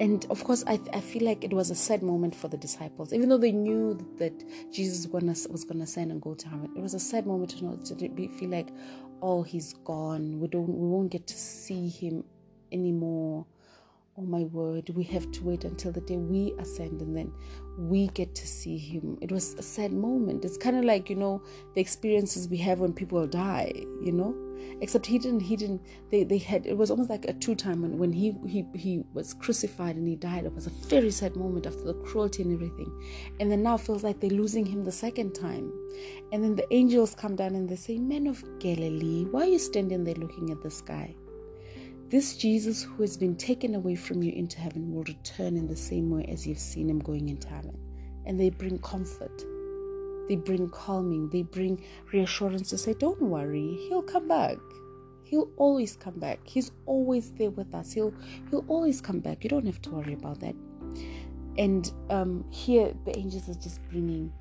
And 0.00 0.24
of 0.30 0.44
course, 0.44 0.64
I, 0.66 0.80
I 0.92 1.00
feel 1.00 1.24
like 1.24 1.44
it 1.44 1.52
was 1.52 1.70
a 1.70 1.74
sad 1.74 2.02
moment 2.02 2.34
for 2.34 2.48
the 2.48 2.56
disciples, 2.56 3.12
even 3.12 3.28
though 3.28 3.38
they 3.38 3.52
knew 3.52 3.98
that 4.18 4.44
Jesus 4.72 5.06
was 5.06 5.46
was 5.48 5.64
gonna 5.64 5.86
send 5.86 6.10
and 6.10 6.20
go 6.20 6.34
to 6.34 6.48
heaven. 6.48 6.70
It 6.76 6.80
was 6.80 6.94
a 6.94 7.00
sad 7.00 7.26
moment 7.26 7.50
to 7.50 7.64
know 7.64 7.76
to 7.76 8.28
feel 8.28 8.50
like, 8.50 8.68
oh, 9.22 9.42
he's 9.42 9.72
gone. 9.84 10.40
We 10.40 10.48
don't 10.48 10.68
we 10.68 10.86
won't 10.88 11.10
get 11.10 11.26
to 11.26 11.36
see 11.36 11.88
him 11.88 12.24
anymore 12.72 13.46
oh 14.18 14.22
my 14.22 14.42
word, 14.44 14.90
we 14.90 15.04
have 15.04 15.30
to 15.30 15.44
wait 15.44 15.64
until 15.64 15.92
the 15.92 16.00
day 16.00 16.16
we 16.16 16.52
ascend 16.58 17.00
and 17.00 17.16
then 17.16 17.32
we 17.78 18.08
get 18.08 18.34
to 18.34 18.46
see 18.46 18.76
him. 18.76 19.16
It 19.20 19.30
was 19.30 19.54
a 19.54 19.62
sad 19.62 19.92
moment. 19.92 20.44
It's 20.44 20.56
kind 20.56 20.76
of 20.76 20.84
like, 20.84 21.08
you 21.08 21.14
know, 21.14 21.40
the 21.74 21.80
experiences 21.80 22.48
we 22.48 22.56
have 22.58 22.80
when 22.80 22.92
people 22.92 23.24
die, 23.28 23.72
you 24.02 24.12
know? 24.12 24.34
Except 24.80 25.06
he 25.06 25.18
didn't, 25.18 25.40
he 25.40 25.56
didn't, 25.56 25.82
they, 26.10 26.24
they 26.24 26.38
had, 26.38 26.66
it 26.66 26.76
was 26.76 26.90
almost 26.90 27.10
like 27.10 27.24
a 27.26 27.32
two 27.32 27.54
time 27.54 27.82
when, 27.82 27.98
when 27.98 28.12
he, 28.12 28.36
he, 28.46 28.66
he 28.74 29.02
was 29.12 29.34
crucified 29.34 29.96
and 29.96 30.06
he 30.06 30.16
died. 30.16 30.44
It 30.44 30.54
was 30.54 30.66
a 30.66 30.70
very 30.70 31.10
sad 31.10 31.36
moment 31.36 31.66
after 31.66 31.82
the 31.82 31.94
cruelty 31.94 32.42
and 32.42 32.52
everything. 32.52 32.90
And 33.40 33.50
then 33.50 33.62
now 33.62 33.76
feels 33.76 34.04
like 34.04 34.20
they're 34.20 34.30
losing 34.30 34.66
him 34.66 34.84
the 34.84 34.92
second 34.92 35.34
time. 35.34 35.72
And 36.32 36.42
then 36.42 36.56
the 36.56 36.72
angels 36.72 37.14
come 37.14 37.36
down 37.36 37.54
and 37.54 37.68
they 37.68 37.76
say, 37.76 37.98
Men 37.98 38.26
of 38.26 38.44
Galilee, 38.58 39.24
why 39.24 39.42
are 39.42 39.48
you 39.48 39.58
standing 39.58 40.04
there 40.04 40.14
looking 40.14 40.50
at 40.50 40.62
the 40.62 40.70
sky? 40.70 41.14
This 42.08 42.38
Jesus 42.38 42.82
who 42.82 43.02
has 43.02 43.18
been 43.18 43.36
taken 43.36 43.74
away 43.74 43.94
from 43.94 44.22
you 44.22 44.32
into 44.32 44.58
heaven 44.58 44.94
will 44.94 45.02
return 45.02 45.58
in 45.58 45.66
the 45.66 45.76
same 45.76 46.08
way 46.08 46.24
as 46.24 46.46
you've 46.46 46.58
seen 46.58 46.88
him 46.88 47.00
going 47.00 47.28
into 47.28 47.48
heaven. 47.48 47.78
And 48.24 48.40
they 48.40 48.48
bring 48.48 48.78
comfort, 48.78 49.44
they 50.28 50.36
bring 50.36 50.68
calming, 50.70 51.28
they 51.30 51.42
bring 51.42 51.84
reassurance 52.12 52.70
to 52.70 52.78
say, 52.78 52.94
Don't 52.94 53.20
worry, 53.20 53.78
he'll 53.88 54.02
come 54.02 54.28
back. 54.28 54.56
He'll 55.24 55.50
always 55.56 55.96
come 55.96 56.18
back. 56.18 56.40
He's 56.44 56.70
always 56.86 57.32
there 57.32 57.50
with 57.50 57.74
us. 57.74 57.92
He'll 57.92 58.14
he'll 58.50 58.64
always 58.68 59.00
come 59.00 59.20
back. 59.20 59.44
You 59.44 59.50
don't 59.50 59.66
have 59.66 59.82
to 59.82 59.90
worry 59.90 60.14
about 60.14 60.40
that. 60.40 60.54
And 61.58 61.92
um, 62.08 62.44
here 62.50 62.94
the 63.04 63.16
angels 63.18 63.48
are 63.48 63.60
just 63.60 63.80
bringing 63.90 64.32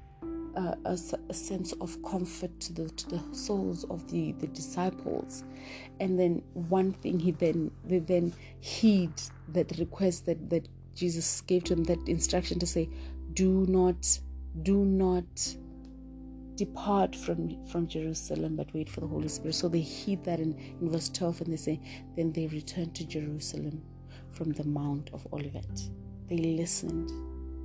a, 0.58 0.77
a, 0.86 0.98
a, 1.29 1.34
sense 1.34 1.74
of 1.74 2.01
comfort 2.03 2.60
to 2.60 2.74
the 2.74 2.89
to 2.89 3.10
the 3.10 3.24
souls 3.32 3.84
of 3.86 4.10
the 4.10 4.32
the 4.34 4.48
disciples 4.48 5.44
and 6.00 6.20
then 6.20 6.41
one 6.53 6.91
thing 6.94 7.20
he 7.20 7.32
then 7.32 7.70
they 7.86 8.00
then 8.00 8.34
heed 8.60 9.12
that 9.50 9.72
request 9.77 10.25
that 10.25 10.50
that 10.50 10.67
jesus 10.96 11.41
gave 11.41 11.63
to 11.63 11.75
them 11.75 11.84
that 11.84 12.00
instruction 12.08 12.58
to 12.58 12.65
say 12.65 12.89
do 13.34 13.65
not 13.67 14.20
do 14.63 14.84
not 14.84 15.56
depart 16.57 17.15
from 17.15 17.65
from 17.65 17.87
jerusalem 17.87 18.55
but 18.55 18.73
wait 18.73 18.89
for 18.89 19.01
the 19.01 19.07
holy 19.07 19.27
spirit 19.27 19.55
so 19.55 19.69
they 19.69 19.79
heed 19.79 20.23
that 20.23 20.39
in, 20.39 20.53
in 20.81 20.91
verse 20.91 21.09
12 21.09 21.41
and 21.41 21.53
they 21.53 21.57
say 21.57 21.79
then 22.15 22.31
they 22.33 22.47
returned 22.47 22.93
to 22.95 23.05
jerusalem 23.05 23.81
from 24.31 24.51
the 24.53 24.63
mount 24.63 25.09
of 25.13 25.25
olivet 25.31 25.89
they 26.27 26.37
listened 26.37 27.09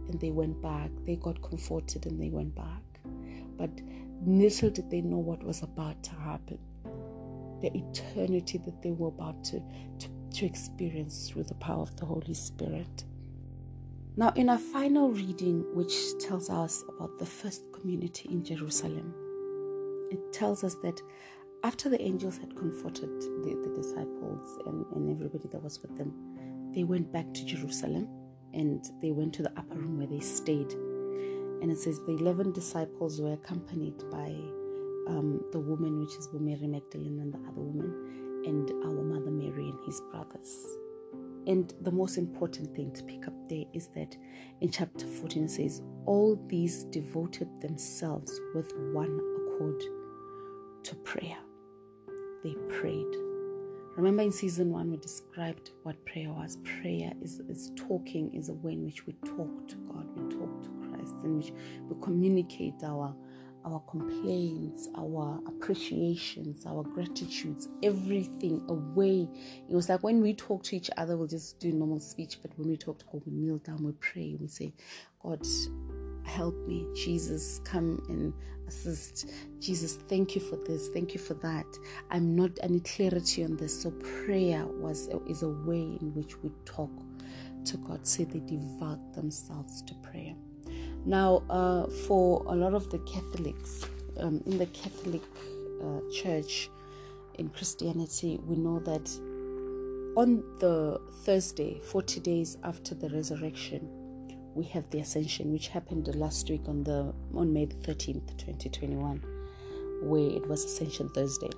and 0.08 0.20
they 0.20 0.30
went 0.30 0.60
back. 0.62 0.90
They 1.06 1.16
got 1.16 1.42
comforted 1.42 2.06
and 2.06 2.20
they 2.20 2.30
went 2.30 2.54
back. 2.54 2.82
But 3.56 3.70
little 4.24 4.70
did 4.70 4.90
they 4.90 5.00
know 5.00 5.18
what 5.18 5.42
was 5.42 5.62
about 5.62 6.02
to 6.04 6.10
happen. 6.12 6.58
The 7.60 7.70
eternity 7.76 8.58
that 8.58 8.82
they 8.82 8.90
were 8.90 9.08
about 9.08 9.42
to, 9.44 9.62
to, 9.98 10.08
to 10.34 10.46
experience 10.46 11.28
through 11.28 11.44
the 11.44 11.54
power 11.54 11.82
of 11.82 11.96
the 11.96 12.06
Holy 12.06 12.34
Spirit. 12.34 13.04
Now, 14.14 14.30
in 14.36 14.50
our 14.50 14.58
final 14.58 15.10
reading, 15.10 15.64
which 15.72 16.18
tells 16.18 16.50
us 16.50 16.84
about 16.86 17.18
the 17.18 17.24
first 17.24 17.62
community 17.72 18.28
in 18.28 18.44
Jerusalem, 18.44 19.14
it 20.10 20.34
tells 20.34 20.62
us 20.64 20.74
that 20.82 21.00
after 21.64 21.88
the 21.88 22.00
angels 22.02 22.36
had 22.36 22.54
comforted 22.54 23.08
the, 23.22 23.58
the 23.64 23.74
disciples 23.74 24.58
and, 24.66 24.84
and 24.94 25.10
everybody 25.10 25.48
that 25.48 25.62
was 25.62 25.80
with 25.80 25.96
them, 25.96 26.12
they 26.74 26.84
went 26.84 27.10
back 27.10 27.32
to 27.32 27.44
Jerusalem 27.46 28.06
and 28.52 28.84
they 29.00 29.12
went 29.12 29.32
to 29.34 29.42
the 29.44 29.52
upper 29.56 29.76
room 29.76 29.96
where 29.96 30.06
they 30.06 30.20
stayed. 30.20 30.72
And 31.62 31.72
it 31.72 31.78
says 31.78 31.98
the 32.00 32.12
11 32.12 32.52
disciples 32.52 33.18
were 33.18 33.32
accompanied 33.32 33.98
by 34.10 34.28
um, 35.08 35.42
the 35.52 35.60
woman, 35.60 36.00
which 36.00 36.16
is 36.16 36.28
Mary 36.34 36.66
Magdalene, 36.66 37.18
and 37.18 37.32
the 37.32 37.38
other 37.48 37.62
woman, 37.62 38.44
and 38.44 38.70
our 38.84 39.02
mother 39.02 39.30
Mary 39.30 39.70
and 39.70 39.78
his 39.86 40.02
brothers. 40.10 40.66
And 41.46 41.74
the 41.80 41.90
most 41.90 42.18
important 42.18 42.74
thing 42.74 42.92
to 42.92 43.02
pick 43.02 43.26
up 43.26 43.34
there 43.48 43.64
is 43.72 43.88
that 43.88 44.16
in 44.60 44.70
chapter 44.70 45.06
14 45.06 45.44
it 45.44 45.50
says, 45.50 45.82
All 46.06 46.36
these 46.46 46.84
devoted 46.84 47.48
themselves 47.60 48.40
with 48.54 48.72
one 48.92 49.20
accord 49.36 49.82
to 50.84 50.94
prayer. 50.96 51.38
They 52.44 52.54
prayed. 52.68 53.16
Remember 53.96 54.22
in 54.22 54.32
season 54.32 54.70
one, 54.70 54.90
we 54.90 54.96
described 54.96 55.72
what 55.82 56.02
prayer 56.06 56.30
was. 56.30 56.56
Prayer 56.64 57.12
is, 57.20 57.40
is 57.48 57.72
talking, 57.76 58.32
is 58.34 58.48
a 58.48 58.54
way 58.54 58.72
in 58.72 58.84
which 58.84 59.06
we 59.06 59.12
talk 59.24 59.68
to 59.68 59.76
God, 59.76 60.06
we 60.16 60.34
talk 60.34 60.62
to 60.62 60.70
Christ, 60.88 61.14
in 61.24 61.36
which 61.36 61.52
we 61.88 62.00
communicate 62.00 62.82
our 62.84 63.14
our 63.64 63.80
complaints, 63.88 64.88
our 64.96 65.40
appreciations, 65.46 66.66
our 66.66 66.82
gratitudes, 66.82 67.68
everything 67.82 68.64
away. 68.68 69.28
It 69.68 69.74
was 69.74 69.88
like 69.88 70.02
when 70.02 70.20
we 70.20 70.34
talk 70.34 70.62
to 70.64 70.76
each 70.76 70.90
other, 70.96 71.16
we'll 71.16 71.28
just 71.28 71.58
do 71.60 71.72
normal 71.72 72.00
speech, 72.00 72.38
but 72.42 72.56
when 72.58 72.68
we 72.68 72.76
talk 72.76 72.98
to 72.98 73.04
God, 73.06 73.22
we 73.26 73.32
kneel 73.32 73.58
down, 73.58 73.82
we 73.84 73.92
pray, 73.92 74.36
we 74.40 74.48
say, 74.48 74.72
God, 75.22 75.46
help 76.24 76.56
me. 76.66 76.86
Jesus, 76.94 77.60
come 77.64 78.02
and 78.08 78.32
assist. 78.66 79.30
Jesus, 79.60 79.96
thank 80.08 80.34
you 80.34 80.40
for 80.40 80.56
this. 80.56 80.88
Thank 80.88 81.14
you 81.14 81.20
for 81.20 81.34
that. 81.34 81.66
I'm 82.10 82.34
not 82.34 82.50
any 82.62 82.80
clarity 82.80 83.44
on 83.44 83.56
this. 83.56 83.82
So 83.82 83.90
prayer 84.24 84.66
was 84.66 85.08
is 85.28 85.42
a 85.42 85.48
way 85.48 85.98
in 86.00 86.12
which 86.14 86.40
we 86.42 86.50
talk 86.64 86.90
to 87.66 87.76
God. 87.78 88.06
Say 88.06 88.24
they 88.24 88.40
devote 88.40 89.14
themselves 89.14 89.82
to 89.82 89.94
prayer. 89.96 90.34
Now, 91.04 91.42
uh, 91.50 91.88
for 92.06 92.44
a 92.46 92.54
lot 92.54 92.74
of 92.74 92.90
the 92.90 92.98
Catholics 93.00 93.86
um, 94.18 94.42
in 94.46 94.58
the 94.58 94.66
Catholic 94.66 95.22
uh, 95.82 96.00
Church 96.12 96.70
in 97.34 97.48
Christianity, 97.48 98.38
we 98.46 98.56
know 98.56 98.78
that 98.80 99.10
on 100.16 100.44
the 100.58 101.00
Thursday, 101.24 101.80
40 101.80 102.20
days 102.20 102.58
after 102.62 102.94
the 102.94 103.08
resurrection, 103.08 103.88
we 104.54 104.64
have 104.66 104.88
the 104.90 105.00
ascension 105.00 105.52
which 105.52 105.68
happened 105.68 106.14
last 106.14 106.50
week 106.50 106.62
on 106.68 106.84
the 106.84 107.12
on 107.34 107.52
May 107.52 107.64
the 107.64 107.74
13th 107.76 108.36
2021 108.36 109.22
where 110.02 110.30
it 110.30 110.46
was 110.46 110.64
ascension 110.64 111.08
Thursday 111.08 111.48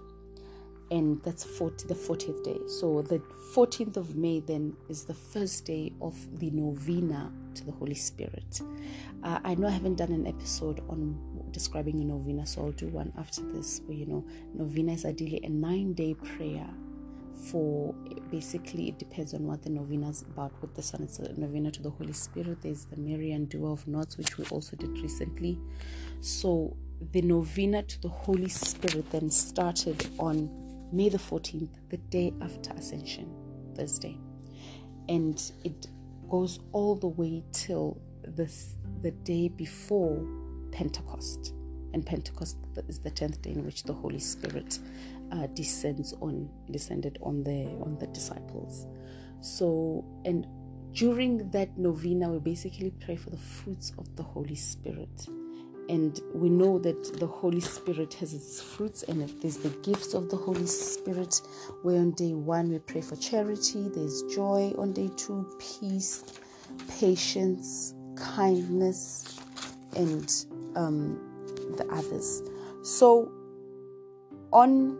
and 0.90 1.22
that's 1.22 1.44
40 1.44 1.86
the 1.88 1.94
40th 1.94 2.44
day. 2.44 2.58
So 2.66 3.02
the 3.02 3.20
14th 3.54 3.96
of 3.96 4.16
May 4.16 4.40
then 4.40 4.76
is 4.88 5.04
the 5.04 5.14
first 5.14 5.64
day 5.64 5.92
of 6.00 6.14
the 6.38 6.50
novena 6.50 7.32
to 7.54 7.64
the 7.64 7.72
Holy 7.72 7.94
Spirit. 7.94 8.60
Uh, 9.22 9.38
I 9.44 9.54
know 9.54 9.68
I 9.68 9.70
haven't 9.70 9.96
done 9.96 10.12
an 10.12 10.26
episode 10.26 10.82
on 10.88 11.18
describing 11.50 12.00
a 12.00 12.04
novena 12.04 12.44
so 12.46 12.62
I'll 12.62 12.72
do 12.72 12.88
one 12.88 13.12
after 13.16 13.40
this 13.52 13.78
But 13.78 13.94
you 13.94 14.06
know 14.06 14.24
novena 14.52 14.92
is 14.92 15.04
ideally 15.04 15.40
a 15.44 15.48
nine 15.48 15.94
day 15.94 16.14
prayer 16.14 16.68
for 17.50 17.94
basically 18.30 18.88
it 18.88 18.98
depends 18.98 19.34
on 19.34 19.46
what 19.46 19.62
the 19.62 19.70
novena 19.70 20.08
is 20.10 20.22
about 20.22 20.52
with 20.60 20.74
the 20.74 20.82
sun. 20.82 21.02
It's 21.02 21.18
a 21.18 21.32
novena 21.38 21.70
to 21.72 21.82
the 21.82 21.90
holy 21.90 22.12
spirit. 22.12 22.62
There's 22.62 22.84
the 22.84 22.96
Mary 22.96 23.32
Undoer 23.32 23.72
of 23.72 23.88
Knots 23.88 24.16
which 24.16 24.38
we 24.38 24.44
also 24.46 24.76
did 24.76 24.90
recently. 24.98 25.58
So 26.20 26.76
the 27.12 27.22
novena 27.22 27.82
to 27.82 28.02
the 28.02 28.08
holy 28.08 28.48
spirit 28.48 29.10
then 29.10 29.30
started 29.30 30.08
on 30.18 30.63
may 30.94 31.08
the 31.08 31.18
14th 31.18 31.68
the 31.90 31.96
day 31.96 32.32
after 32.40 32.72
ascension 32.72 33.28
thursday 33.76 34.18
and 35.08 35.52
it 35.64 35.88
goes 36.28 36.60
all 36.72 36.96
the 36.96 37.08
way 37.08 37.42
till 37.52 38.00
this 38.22 38.76
the 39.02 39.10
day 39.10 39.48
before 39.48 40.26
Pentecost. 40.72 41.54
And 41.92 42.04
Pentecost 42.04 42.56
is 42.88 42.98
the 42.98 43.10
tenth 43.10 43.40
day 43.42 43.50
in 43.50 43.64
which 43.64 43.84
the 43.84 43.92
Holy 43.92 44.18
Spirit 44.18 44.78
uh, 45.30 45.46
descends 45.48 46.12
on 46.20 46.50
descended 46.70 47.18
on 47.22 47.44
the 47.44 47.66
on 47.82 47.96
the 47.98 48.08
disciples. 48.08 48.86
So 49.40 50.04
and 50.24 50.46
during 50.92 51.50
that 51.50 51.76
novena, 51.78 52.30
we 52.30 52.38
basically 52.38 52.90
pray 52.90 53.16
for 53.16 53.30
the 53.30 53.36
fruits 53.36 53.92
of 53.98 54.16
the 54.16 54.22
Holy 54.22 54.56
Spirit. 54.56 55.28
And 55.88 56.18
we 56.32 56.48
know 56.48 56.78
that 56.78 57.18
the 57.20 57.26
Holy 57.26 57.60
Spirit 57.60 58.14
has 58.14 58.32
its 58.32 58.60
fruits 58.60 59.02
and 59.02 59.28
there's 59.40 59.58
the 59.58 59.68
gifts 59.82 60.14
of 60.14 60.30
the 60.30 60.36
Holy 60.36 60.66
Spirit. 60.66 61.40
Where 61.82 62.00
on 62.00 62.12
day 62.12 62.34
one 62.34 62.70
we 62.70 62.78
pray 62.78 63.02
for 63.02 63.16
charity, 63.16 63.88
there's 63.88 64.22
joy. 64.34 64.72
On 64.78 64.92
day 64.92 65.10
two, 65.16 65.46
peace, 65.58 66.24
patience, 66.88 67.94
kindness, 68.16 69.38
and 69.96 70.32
um, 70.74 71.20
the 71.76 71.86
others. 71.90 72.42
So 72.82 73.30
on 74.52 74.98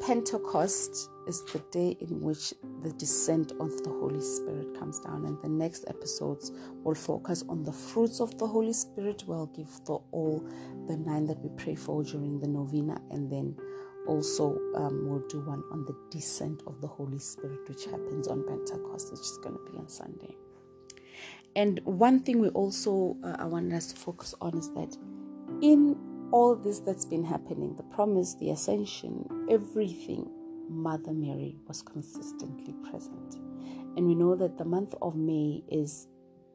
Pentecost, 0.00 1.10
is 1.26 1.42
the 1.52 1.58
day 1.70 1.96
in 2.00 2.20
which 2.20 2.54
the 2.82 2.92
descent 2.92 3.52
of 3.60 3.70
the 3.82 3.90
Holy 3.90 4.20
Spirit 4.20 4.78
comes 4.78 5.00
down. 5.00 5.24
And 5.24 5.40
the 5.42 5.48
next 5.48 5.84
episodes 5.88 6.52
will 6.82 6.94
focus 6.94 7.44
on 7.48 7.62
the 7.62 7.72
fruits 7.72 8.20
of 8.20 8.36
the 8.38 8.46
Holy 8.46 8.72
Spirit. 8.72 9.24
We'll 9.26 9.46
give 9.46 9.68
the 9.86 9.98
all 10.12 10.46
the 10.86 10.96
nine 10.96 11.26
that 11.26 11.38
we 11.40 11.50
pray 11.56 11.74
for 11.74 12.02
during 12.02 12.40
the 12.40 12.48
novena, 12.48 13.00
and 13.10 13.30
then 13.30 13.56
also 14.06 14.58
um, 14.76 15.08
we'll 15.08 15.26
do 15.28 15.40
one 15.40 15.62
on 15.72 15.84
the 15.86 15.96
descent 16.10 16.62
of 16.66 16.80
the 16.80 16.86
Holy 16.86 17.18
Spirit, 17.18 17.68
which 17.68 17.84
happens 17.86 18.28
on 18.28 18.44
Pentecost, 18.46 19.10
which 19.12 19.20
is 19.20 19.38
going 19.42 19.56
to 19.56 19.72
be 19.72 19.78
on 19.78 19.88
Sunday. 19.88 20.36
And 21.56 21.80
one 21.84 22.20
thing 22.20 22.40
we 22.40 22.48
also 22.48 23.16
uh, 23.24 23.36
I 23.38 23.44
want 23.44 23.72
us 23.72 23.86
to 23.92 23.96
focus 23.96 24.34
on 24.40 24.58
is 24.58 24.72
that 24.74 24.96
in 25.62 25.96
all 26.32 26.56
this 26.56 26.80
that's 26.80 27.04
been 27.04 27.24
happening, 27.24 27.76
the 27.76 27.84
promise, 27.84 28.34
the 28.34 28.50
ascension, 28.50 29.46
everything 29.48 30.28
Mother 30.68 31.12
Mary 31.12 31.56
was 31.66 31.82
consistently 31.82 32.74
present. 32.90 33.36
And 33.96 34.06
we 34.06 34.14
know 34.14 34.34
that 34.34 34.58
the 34.58 34.64
month 34.64 34.94
of 35.00 35.16
May 35.16 35.62
is 35.68 36.08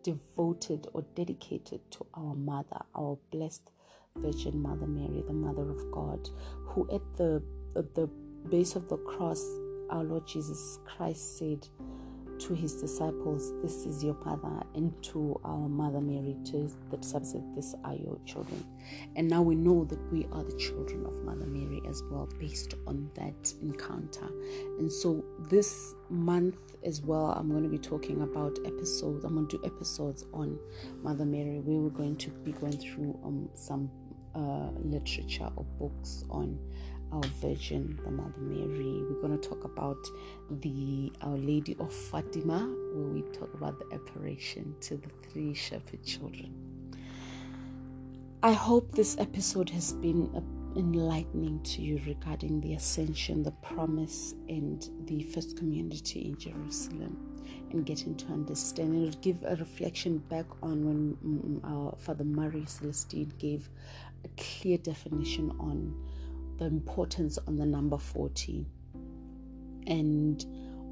devoted 0.03 0.87
or 0.93 1.03
dedicated 1.15 1.81
to 1.91 2.05
our 2.13 2.35
mother, 2.35 2.81
our 2.95 3.17
blessed 3.31 3.71
Virgin 4.17 4.61
Mother 4.61 4.87
Mary, 4.87 5.23
the 5.25 5.33
Mother 5.33 5.69
of 5.69 5.91
God, 5.91 6.29
who 6.65 6.89
at 6.91 7.01
the 7.17 7.41
at 7.75 7.93
the 7.95 8.07
base 8.49 8.75
of 8.75 8.89
the 8.89 8.97
cross, 8.97 9.43
our 9.89 10.03
Lord 10.03 10.27
Jesus 10.27 10.79
Christ 10.85 11.37
said, 11.37 11.67
to 12.39 12.53
his 12.53 12.73
disciples, 12.73 13.53
This 13.61 13.85
is 13.85 14.03
your 14.03 14.15
father, 14.15 14.63
and 14.75 14.91
to 15.03 15.39
our 15.43 15.69
mother 15.69 16.01
Mary, 16.01 16.35
to 16.45 16.71
the 16.89 16.97
disciples, 16.97 17.35
This 17.55 17.75
are 17.83 17.95
your 17.95 18.19
children. 18.25 18.65
And 19.15 19.27
now 19.27 19.41
we 19.41 19.55
know 19.55 19.83
that 19.85 19.99
we 20.11 20.27
are 20.31 20.43
the 20.43 20.57
children 20.57 21.05
of 21.05 21.23
Mother 21.23 21.45
Mary 21.45 21.81
as 21.87 22.01
well, 22.09 22.29
based 22.39 22.73
on 22.87 23.09
that 23.15 23.53
encounter. 23.61 24.27
And 24.79 24.91
so 24.91 25.23
this 25.49 25.93
month 26.09 26.57
as 26.83 27.01
well, 27.01 27.31
I'm 27.37 27.49
going 27.49 27.63
to 27.63 27.69
be 27.69 27.77
talking 27.77 28.21
about 28.21 28.57
episodes. 28.65 29.25
I'm 29.25 29.35
going 29.35 29.47
to 29.47 29.57
do 29.57 29.65
episodes 29.65 30.25
on 30.33 30.57
Mother 31.03 31.25
Mary, 31.25 31.59
We 31.59 31.77
were 31.77 31.89
going 31.89 32.15
to 32.17 32.29
be 32.29 32.53
going 32.53 32.77
through 32.77 33.19
um, 33.23 33.49
some 33.53 33.91
uh, 34.35 34.69
literature 34.83 35.49
or 35.55 35.65
books 35.77 36.23
on 36.29 36.57
our 37.11 37.23
Virgin, 37.41 37.99
the 38.03 38.11
Mother 38.11 38.39
Mary. 38.39 39.03
We're 39.03 39.21
going 39.21 39.39
to 39.39 39.49
talk 39.49 39.63
about 39.63 39.97
the 40.61 41.11
Our 41.21 41.37
Lady 41.37 41.75
of 41.79 41.93
Fatima, 41.93 42.59
where 42.93 43.07
we 43.07 43.21
talk 43.31 43.53
about 43.53 43.79
the 43.79 43.95
apparition 43.95 44.75
to 44.81 44.97
the 44.97 45.09
three 45.29 45.53
shepherd 45.53 46.03
children. 46.03 46.53
I 48.43 48.53
hope 48.53 48.91
this 48.93 49.17
episode 49.17 49.69
has 49.71 49.93
been 49.93 50.31
enlightening 50.75 51.61
to 51.63 51.81
you 51.81 52.01
regarding 52.05 52.61
the 52.61 52.75
ascension, 52.75 53.43
the 53.43 53.51
promise, 53.51 54.35
and 54.47 54.87
the 55.05 55.23
first 55.23 55.57
community 55.57 56.27
in 56.27 56.37
Jerusalem, 56.37 57.43
and 57.71 57.85
getting 57.85 58.15
to 58.15 58.27
understand. 58.27 58.93
And 58.93 59.07
it'll 59.07 59.21
give 59.21 59.43
a 59.43 59.55
reflection 59.55 60.19
back 60.29 60.45
on 60.61 60.85
when 60.85 61.17
mm, 61.25 61.69
our 61.69 61.95
Father 61.97 62.23
Murray 62.23 62.65
Celestine 62.65 63.33
gave 63.37 63.69
a 64.23 64.27
clear 64.37 64.77
definition 64.77 65.51
on 65.59 65.95
the 66.57 66.65
importance 66.65 67.37
on 67.47 67.55
the 67.55 67.65
number 67.65 67.97
40 67.97 68.65
and 69.87 70.45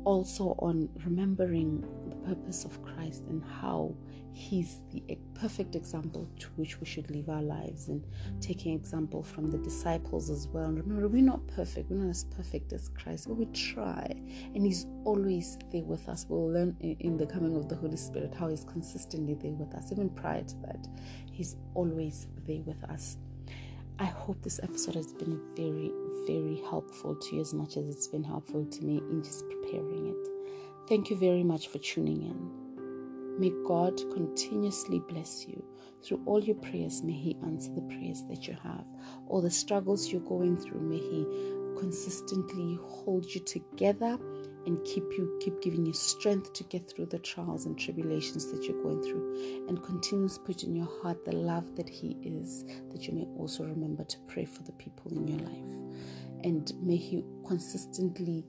also 0.05 0.55
on 0.59 0.89
remembering 1.03 1.81
the 2.09 2.15
purpose 2.27 2.63
of 2.65 2.81
Christ 2.83 3.25
and 3.27 3.43
how 3.61 3.93
he's 4.37 4.81
the 4.91 5.17
perfect 5.33 5.75
example 5.75 6.29
to 6.37 6.47
which 6.57 6.79
we 6.79 6.85
should 6.85 7.09
live 7.09 7.27
our 7.27 7.41
lives 7.41 7.87
and 7.87 8.05
taking 8.39 8.75
example 8.75 9.23
from 9.23 9.47
the 9.47 9.57
disciples 9.57 10.29
as 10.29 10.47
well. 10.47 10.65
And 10.65 10.77
remember, 10.77 11.07
we're 11.07 11.23
not 11.23 11.45
perfect, 11.47 11.89
we're 11.89 11.97
not 11.97 12.11
as 12.11 12.25
perfect 12.25 12.71
as 12.71 12.89
Christ, 12.89 13.27
but 13.27 13.33
we 13.35 13.47
try, 13.47 14.05
and 14.53 14.63
he's 14.63 14.85
always 15.05 15.57
there 15.71 15.83
with 15.83 16.07
us. 16.07 16.27
We'll 16.29 16.51
learn 16.51 16.77
in 16.79 17.17
the 17.17 17.25
coming 17.25 17.55
of 17.55 17.67
the 17.67 17.75
Holy 17.75 17.97
Spirit 17.97 18.35
how 18.35 18.47
he's 18.49 18.63
consistently 18.63 19.33
there 19.33 19.53
with 19.53 19.73
us, 19.73 19.91
even 19.91 20.09
prior 20.09 20.43
to 20.43 20.55
that, 20.57 20.87
he's 21.31 21.55
always 21.73 22.27
there 22.45 22.61
with 22.61 22.83
us. 22.85 23.17
I 23.99 24.05
hope 24.05 24.43
this 24.43 24.59
episode 24.61 24.93
has 24.93 25.13
been 25.13 25.41
very, 25.55 25.91
very 26.27 26.61
helpful 26.69 27.15
to 27.15 27.35
you 27.35 27.41
as 27.41 27.55
much 27.55 27.77
as 27.77 27.87
it's 27.87 28.07
been 28.07 28.23
helpful 28.23 28.65
to 28.65 28.81
me 28.83 28.97
in 28.97 29.23
just 29.23 29.43
preparing 29.49 30.09
it. 30.09 30.87
Thank 30.87 31.09
you 31.09 31.17
very 31.17 31.43
much 31.43 31.69
for 31.69 31.79
tuning 31.79 32.21
in. 32.21 32.66
May 33.37 33.51
God 33.67 33.97
continuously 34.13 34.99
bless 35.07 35.47
you 35.47 35.63
through 36.03 36.21
all 36.25 36.43
your 36.43 36.55
prayers. 36.55 37.03
May 37.03 37.13
He 37.13 37.37
answer 37.43 37.71
the 37.73 37.81
prayers 37.81 38.23
that 38.29 38.47
you 38.47 38.57
have. 38.63 38.85
All 39.27 39.41
the 39.41 39.51
struggles 39.51 40.11
you're 40.11 40.21
going 40.21 40.57
through, 40.57 40.81
may 40.81 40.97
He 40.97 41.25
consistently 41.77 42.79
hold 42.81 43.25
you 43.25 43.41
together 43.41 44.17
and 44.65 44.83
keep 44.83 45.03
you 45.17 45.37
keep 45.39 45.61
giving 45.61 45.85
you 45.85 45.93
strength 45.93 46.51
to 46.53 46.63
get 46.65 46.89
through 46.89 47.05
the 47.05 47.19
trials 47.19 47.65
and 47.65 47.77
tribulations 47.77 48.51
that 48.51 48.63
you're 48.63 48.81
going 48.83 49.01
through 49.01 49.65
and 49.69 49.81
continue 49.83 50.27
to 50.27 50.39
put 50.41 50.63
in 50.63 50.75
your 50.75 50.89
heart 51.01 51.23
the 51.23 51.31
love 51.31 51.75
that 51.75 51.87
he 51.87 52.17
is 52.21 52.65
that 52.91 53.07
you 53.07 53.13
may 53.13 53.25
also 53.37 53.63
remember 53.63 54.03
to 54.03 54.17
pray 54.27 54.43
for 54.43 54.63
the 54.63 54.71
people 54.73 55.11
in 55.13 55.27
your 55.27 55.39
life 55.39 56.03
and 56.43 56.73
may 56.81 56.97
he 56.97 57.23
consistently 57.47 58.43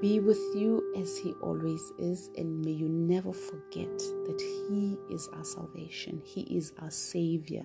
be 0.00 0.20
with 0.20 0.40
you 0.54 0.92
as 0.96 1.18
he 1.18 1.32
always 1.42 1.92
is 1.98 2.30
and 2.36 2.64
may 2.64 2.70
you 2.70 2.88
never 2.88 3.32
forget 3.32 3.98
that 3.98 4.40
he 4.40 4.96
is 5.14 5.28
our 5.34 5.44
salvation 5.44 6.20
he 6.24 6.42
is 6.56 6.72
our 6.80 6.90
savior 6.90 7.64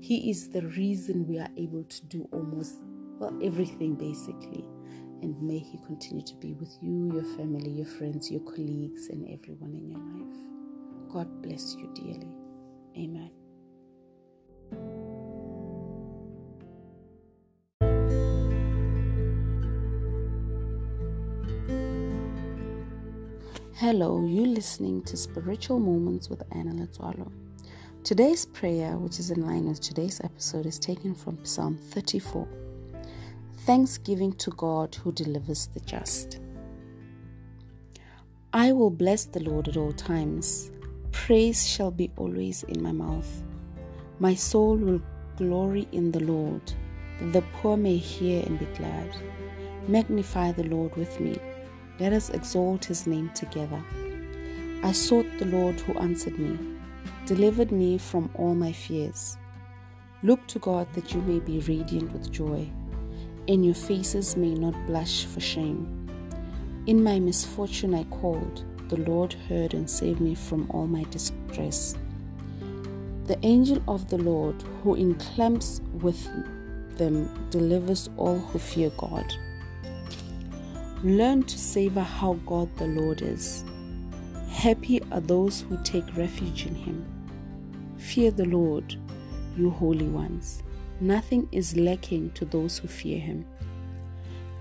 he 0.00 0.30
is 0.30 0.50
the 0.50 0.62
reason 0.68 1.26
we 1.26 1.38
are 1.38 1.50
able 1.56 1.84
to 1.84 2.04
do 2.06 2.28
almost 2.32 2.80
well 3.18 3.38
everything 3.42 3.94
basically 3.94 4.64
and 5.22 5.40
may 5.42 5.58
He 5.58 5.78
continue 5.86 6.24
to 6.24 6.34
be 6.36 6.52
with 6.54 6.76
you, 6.80 7.10
your 7.12 7.24
family, 7.36 7.70
your 7.70 7.86
friends, 7.86 8.30
your 8.30 8.42
colleagues, 8.42 9.08
and 9.08 9.26
everyone 9.32 9.74
in 9.74 9.88
your 9.88 9.98
life. 9.98 11.12
God 11.12 11.42
bless 11.42 11.74
you 11.74 11.90
dearly. 11.94 12.28
Amen. 12.96 13.45
Hello, 23.80 24.24
you 24.24 24.46
listening 24.46 25.02
to 25.02 25.18
Spiritual 25.18 25.78
Moments 25.78 26.30
with 26.30 26.42
Anna 26.50 26.72
Latualo. 26.72 27.30
Today's 28.04 28.46
prayer, 28.46 28.96
which 28.96 29.18
is 29.18 29.30
in 29.30 29.46
line 29.46 29.68
with 29.68 29.82
today's 29.82 30.18
episode, 30.24 30.64
is 30.64 30.78
taken 30.78 31.14
from 31.14 31.44
Psalm 31.44 31.76
34 31.76 32.48
thanksgiving 33.66 34.32
to 34.36 34.50
God 34.52 34.94
who 34.94 35.12
delivers 35.12 35.66
the 35.74 35.80
just. 35.80 36.40
I 38.54 38.72
will 38.72 38.88
bless 38.88 39.26
the 39.26 39.40
Lord 39.40 39.68
at 39.68 39.76
all 39.76 39.92
times. 39.92 40.70
Praise 41.12 41.68
shall 41.68 41.90
be 41.90 42.10
always 42.16 42.62
in 42.62 42.82
my 42.82 42.92
mouth. 42.92 43.42
My 44.18 44.34
soul 44.34 44.76
will 44.76 45.02
glory 45.36 45.86
in 45.92 46.12
the 46.12 46.20
Lord, 46.20 46.72
the 47.30 47.42
poor 47.52 47.76
may 47.76 47.98
hear 47.98 48.42
and 48.46 48.58
be 48.58 48.64
glad. 48.78 49.14
Magnify 49.86 50.52
the 50.52 50.64
Lord 50.64 50.96
with 50.96 51.20
me. 51.20 51.38
Let 51.98 52.12
us 52.12 52.30
exalt 52.30 52.84
his 52.84 53.06
name 53.06 53.30
together. 53.34 53.82
I 54.82 54.92
sought 54.92 55.26
the 55.38 55.46
Lord 55.46 55.80
who 55.80 55.94
answered 55.98 56.38
me, 56.38 56.58
delivered 57.24 57.72
me 57.72 57.98
from 57.98 58.30
all 58.34 58.54
my 58.54 58.72
fears. 58.72 59.38
Look 60.22 60.46
to 60.48 60.58
God 60.58 60.92
that 60.94 61.14
you 61.14 61.22
may 61.22 61.40
be 61.40 61.60
radiant 61.60 62.12
with 62.12 62.30
joy 62.30 62.70
and 63.48 63.64
your 63.64 63.74
faces 63.74 64.36
may 64.36 64.54
not 64.54 64.74
blush 64.86 65.24
for 65.24 65.40
shame. 65.40 66.08
In 66.86 67.02
my 67.02 67.18
misfortune 67.18 67.94
I 67.94 68.04
called, 68.04 68.64
the 68.88 68.98
Lord 68.98 69.32
heard 69.48 69.74
and 69.74 69.88
saved 69.88 70.20
me 70.20 70.34
from 70.34 70.70
all 70.70 70.86
my 70.86 71.04
distress. 71.04 71.96
The 73.24 73.38
angel 73.44 73.82
of 73.88 74.08
the 74.08 74.18
Lord, 74.18 74.62
who 74.82 74.94
encamps 74.94 75.80
with 75.94 76.28
them, 76.96 77.48
delivers 77.50 78.08
all 78.16 78.38
who 78.38 78.58
fear 78.58 78.90
God. 78.98 79.34
Learn 81.04 81.42
to 81.44 81.58
savor 81.58 82.02
how 82.02 82.34
God 82.46 82.74
the 82.76 82.86
Lord 82.86 83.22
is. 83.22 83.64
Happy 84.48 85.00
are 85.12 85.20
those 85.20 85.60
who 85.62 85.78
take 85.84 86.16
refuge 86.16 86.66
in 86.66 86.74
Him. 86.74 87.04
Fear 87.98 88.30
the 88.32 88.46
Lord 88.46 88.96
you 89.56 89.70
holy 89.70 90.08
ones. 90.08 90.62
Nothing 91.00 91.48
is 91.52 91.76
lacking 91.76 92.30
to 92.32 92.44
those 92.44 92.78
who 92.78 92.88
fear 92.88 93.18
him. 93.18 93.46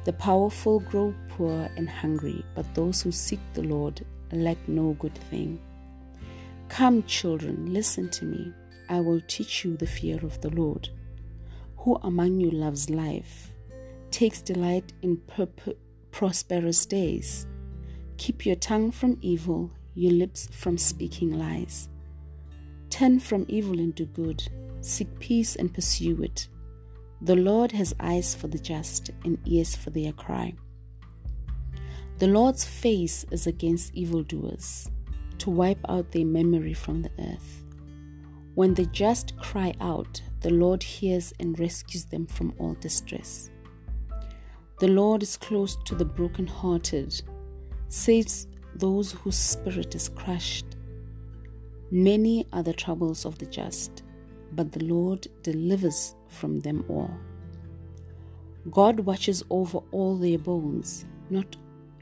The 0.05 0.13
powerful 0.13 0.79
grow 0.79 1.13
poor 1.29 1.69
and 1.77 1.89
hungry, 1.89 2.45
but 2.55 2.73
those 2.75 3.01
who 3.01 3.11
seek 3.11 3.39
the 3.53 3.63
Lord 3.63 4.05
lack 4.31 4.57
no 4.67 4.93
good 4.93 5.15
thing. 5.15 5.59
Come, 6.69 7.03
children, 7.03 7.73
listen 7.73 8.09
to 8.09 8.25
me. 8.25 8.53
I 8.89 8.99
will 8.99 9.21
teach 9.27 9.65
you 9.65 9.77
the 9.77 9.87
fear 9.87 10.17
of 10.23 10.41
the 10.41 10.49
Lord. 10.49 10.89
Who 11.77 11.95
among 12.03 12.39
you 12.39 12.51
loves 12.51 12.89
life, 12.89 13.51
takes 14.11 14.41
delight 14.41 14.93
in 15.01 15.17
perp- 15.17 15.75
prosperous 16.15 16.85
days? 16.85 17.45
Keep 18.15 18.45
your 18.45 18.55
tongue 18.55 18.89
from 18.89 19.17
evil, 19.19 19.69
your 19.95 20.13
lips 20.13 20.47
from 20.49 20.77
speaking 20.77 21.37
lies. 21.37 21.89
Turn 22.89 23.19
from 23.19 23.45
evil 23.49 23.79
into 23.79 24.05
good, 24.05 24.41
seek 24.79 25.19
peace 25.19 25.57
and 25.57 25.73
pursue 25.73 26.23
it. 26.23 26.47
The 27.21 27.35
Lord 27.35 27.73
has 27.73 27.93
eyes 27.99 28.33
for 28.33 28.47
the 28.47 28.57
just 28.57 29.09
and 29.25 29.37
ears 29.43 29.75
for 29.75 29.89
their 29.89 30.13
cry. 30.13 30.53
The 32.19 32.27
Lord's 32.27 32.63
face 32.63 33.25
is 33.29 33.45
against 33.45 33.93
evildoers, 33.93 34.89
to 35.39 35.49
wipe 35.49 35.83
out 35.89 36.13
their 36.13 36.25
memory 36.25 36.73
from 36.73 37.01
the 37.01 37.11
earth. 37.19 37.61
When 38.53 38.73
the 38.73 38.85
just 38.85 39.37
cry 39.37 39.73
out, 39.81 40.21
the 40.39 40.51
Lord 40.51 40.81
hears 40.81 41.33
and 41.41 41.59
rescues 41.59 42.05
them 42.05 42.25
from 42.25 42.53
all 42.57 42.75
distress. 42.75 43.49
The 44.79 44.89
Lord 44.89 45.23
is 45.23 45.37
close 45.37 45.77
to 45.85 45.95
the 45.95 46.03
brokenhearted, 46.03 47.21
saves 47.87 48.47
those 48.75 49.13
whose 49.13 49.37
spirit 49.37 49.95
is 49.95 50.09
crushed. 50.09 50.65
Many 51.91 52.45
are 52.51 52.61
the 52.61 52.73
troubles 52.73 53.25
of 53.25 53.37
the 53.37 53.45
just, 53.45 54.03
but 54.51 54.73
the 54.73 54.83
Lord 54.83 55.27
delivers 55.43 56.15
from 56.27 56.59
them 56.59 56.83
all. 56.89 57.09
God 58.69 58.99
watches 58.99 59.43
over 59.49 59.79
all 59.91 60.17
their 60.17 60.39
bones, 60.39 61.05
not 61.29 61.55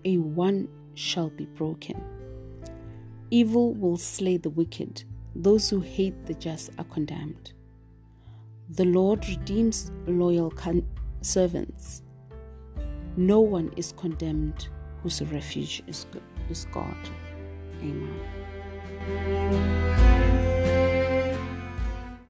a 0.03 0.17
one 0.17 0.67
shall 0.95 1.29
be 1.29 1.45
broken. 1.45 2.03
Evil 3.29 3.75
will 3.75 3.97
slay 3.97 4.38
the 4.38 4.49
wicked, 4.49 5.03
those 5.36 5.69
who 5.69 5.79
hate 5.79 6.25
the 6.25 6.33
just 6.33 6.71
are 6.79 6.86
condemned. 6.86 7.53
The 8.69 8.86
Lord 8.86 9.27
redeems 9.27 9.91
loyal 10.07 10.51
servants. 11.21 12.01
No 13.15 13.39
one 13.39 13.71
is 13.78 13.91
condemned 13.91 14.67
whose 15.02 15.21
refuge 15.21 15.84
is, 15.88 16.06
God. 16.71 16.97
Amen. 17.82 19.82